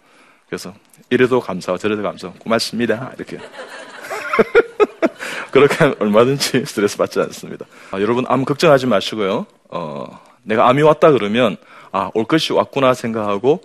그래서 0.48 0.74
이래도 1.10 1.40
감사하고 1.40 1.78
저래도 1.78 2.02
감사하고 2.02 2.38
고맙습니다. 2.38 3.12
이렇게. 3.16 3.38
그렇게 5.52 5.76
하면 5.76 5.94
얼마든지 6.00 6.64
스트레스 6.66 6.96
받지 6.96 7.20
않습니다. 7.20 7.64
아, 7.92 8.00
여러분 8.00 8.24
암 8.28 8.44
걱정하지 8.44 8.86
마시고요. 8.86 9.46
어, 9.68 10.20
내가 10.42 10.68
암이 10.68 10.82
왔다 10.82 11.12
그러면 11.12 11.56
아, 11.92 12.10
올 12.14 12.24
것이 12.24 12.52
왔구나 12.52 12.94
생각하고 12.94 13.60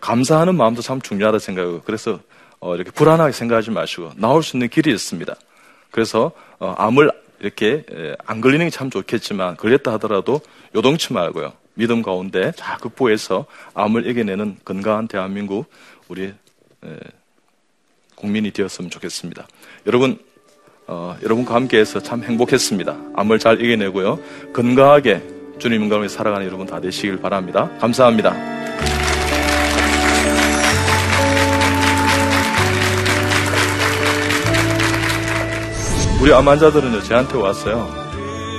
감사하는 0.00 0.54
마음도 0.54 0.80
참 0.80 1.00
중요하다 1.00 1.40
생각하고 1.40 1.82
그래서 1.84 2.20
어, 2.60 2.76
이렇게 2.76 2.92
불안하게 2.92 3.32
생각하지 3.32 3.72
마시고 3.72 4.12
나올 4.16 4.44
수 4.44 4.56
있는 4.56 4.68
길이 4.68 4.92
있습니다. 4.92 5.34
그래서 5.90 6.30
어, 6.60 6.74
암을 6.78 7.10
이렇게 7.40 7.84
에, 7.90 8.14
안 8.26 8.40
걸리는 8.40 8.64
게 8.66 8.70
참 8.70 8.90
좋겠지만 8.90 9.56
걸렸다 9.56 9.92
하더라도 9.94 10.40
요동치 10.74 11.12
말고요. 11.12 11.52
믿음 11.78 12.02
가운데 12.02 12.50
잘 12.56 12.76
극복해서 12.78 13.46
암을 13.72 14.08
이겨내는 14.08 14.56
건강한 14.64 15.06
대한민국 15.06 15.70
우리 16.08 16.24
에, 16.24 16.96
국민이 18.16 18.50
되었으면 18.50 18.90
좋겠습니다. 18.90 19.46
여러분 19.86 20.18
어, 20.88 21.16
여러분과 21.22 21.54
함께해서 21.54 22.00
참 22.00 22.24
행복했습니다. 22.24 22.96
암을 23.14 23.38
잘 23.38 23.64
이겨내고요. 23.64 24.18
건강하게 24.52 25.22
주님 25.60 25.82
영광을 25.82 26.08
살아가는 26.08 26.44
여러분 26.44 26.66
다 26.66 26.80
되시길 26.80 27.18
바랍니다. 27.18 27.70
감사합니다. 27.78 28.34
우리 36.20 36.32
암 36.32 36.48
환자들은 36.48 37.00
저한테 37.04 37.36
왔어요. 37.36 37.88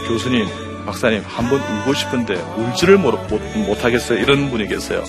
교수님, 0.08 0.48
박사님, 0.86 1.24
한번 1.28 1.60
울고 1.62 1.94
싶은데 1.94 2.36
울지를 2.58 2.98
못, 2.98 3.12
못, 3.30 3.42
못 3.58 3.84
하겠어요. 3.84 4.20
이런 4.20 4.50
분이 4.50 4.68
계세요. 4.68 5.04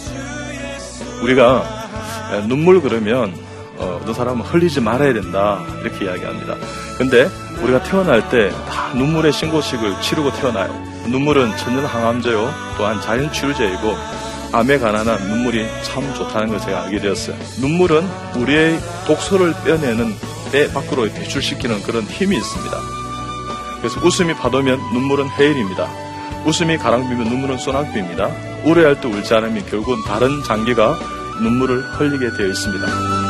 우리가 1.22 1.64
예, 2.34 2.46
눈물 2.46 2.80
그러면 2.80 3.34
어, 3.76 3.98
어떤 4.00 4.14
사람은 4.14 4.44
흘리지 4.44 4.80
말아야 4.80 5.12
된다 5.14 5.64
이렇게 5.82 6.04
이야기합니다. 6.04 6.54
근데 6.98 7.28
우리가 7.62 7.82
태어날 7.82 8.28
때 8.28 8.50
다 8.68 8.94
눈물의 8.94 9.32
신고식을 9.32 10.00
치르고 10.00 10.32
태어나요. 10.34 10.72
눈물은 11.06 11.56
천연 11.56 11.84
항암제요 11.84 12.52
또한 12.76 13.00
자연 13.00 13.32
치료제이고 13.32 13.96
암에 14.52 14.78
관한 14.78 15.06
눈물이 15.28 15.66
참 15.84 16.12
좋다는 16.14 16.48
걸 16.48 16.60
제가 16.60 16.82
알게 16.84 16.98
되었어요. 17.00 17.36
눈물은 17.60 18.06
우리의 18.36 18.80
독소를 19.06 19.54
빼내는 19.64 20.14
배 20.50 20.72
밖으로 20.72 21.04
배출시키는 21.04 21.82
그런 21.84 22.02
힘이 22.02 22.36
있습니다. 22.36 22.99
그래서 23.80 24.00
웃음이 24.04 24.34
받으면 24.34 24.78
눈물은 24.92 25.28
해일입니다. 25.30 25.88
웃음이 26.46 26.78
가랑비면 26.78 27.28
눈물은 27.28 27.58
소낙비입니다. 27.58 28.28
우려할 28.64 29.00
때 29.00 29.08
울지 29.08 29.34
않으면 29.34 29.66
결국은 29.66 30.02
다른 30.04 30.42
장기가 30.42 30.98
눈물을 31.42 31.82
흘리게 31.82 32.36
되어 32.36 32.46
있습니다. 32.48 33.29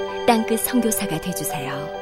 땅끝 0.27 0.59
성교사가 0.61 1.19
되주세요 1.19 2.00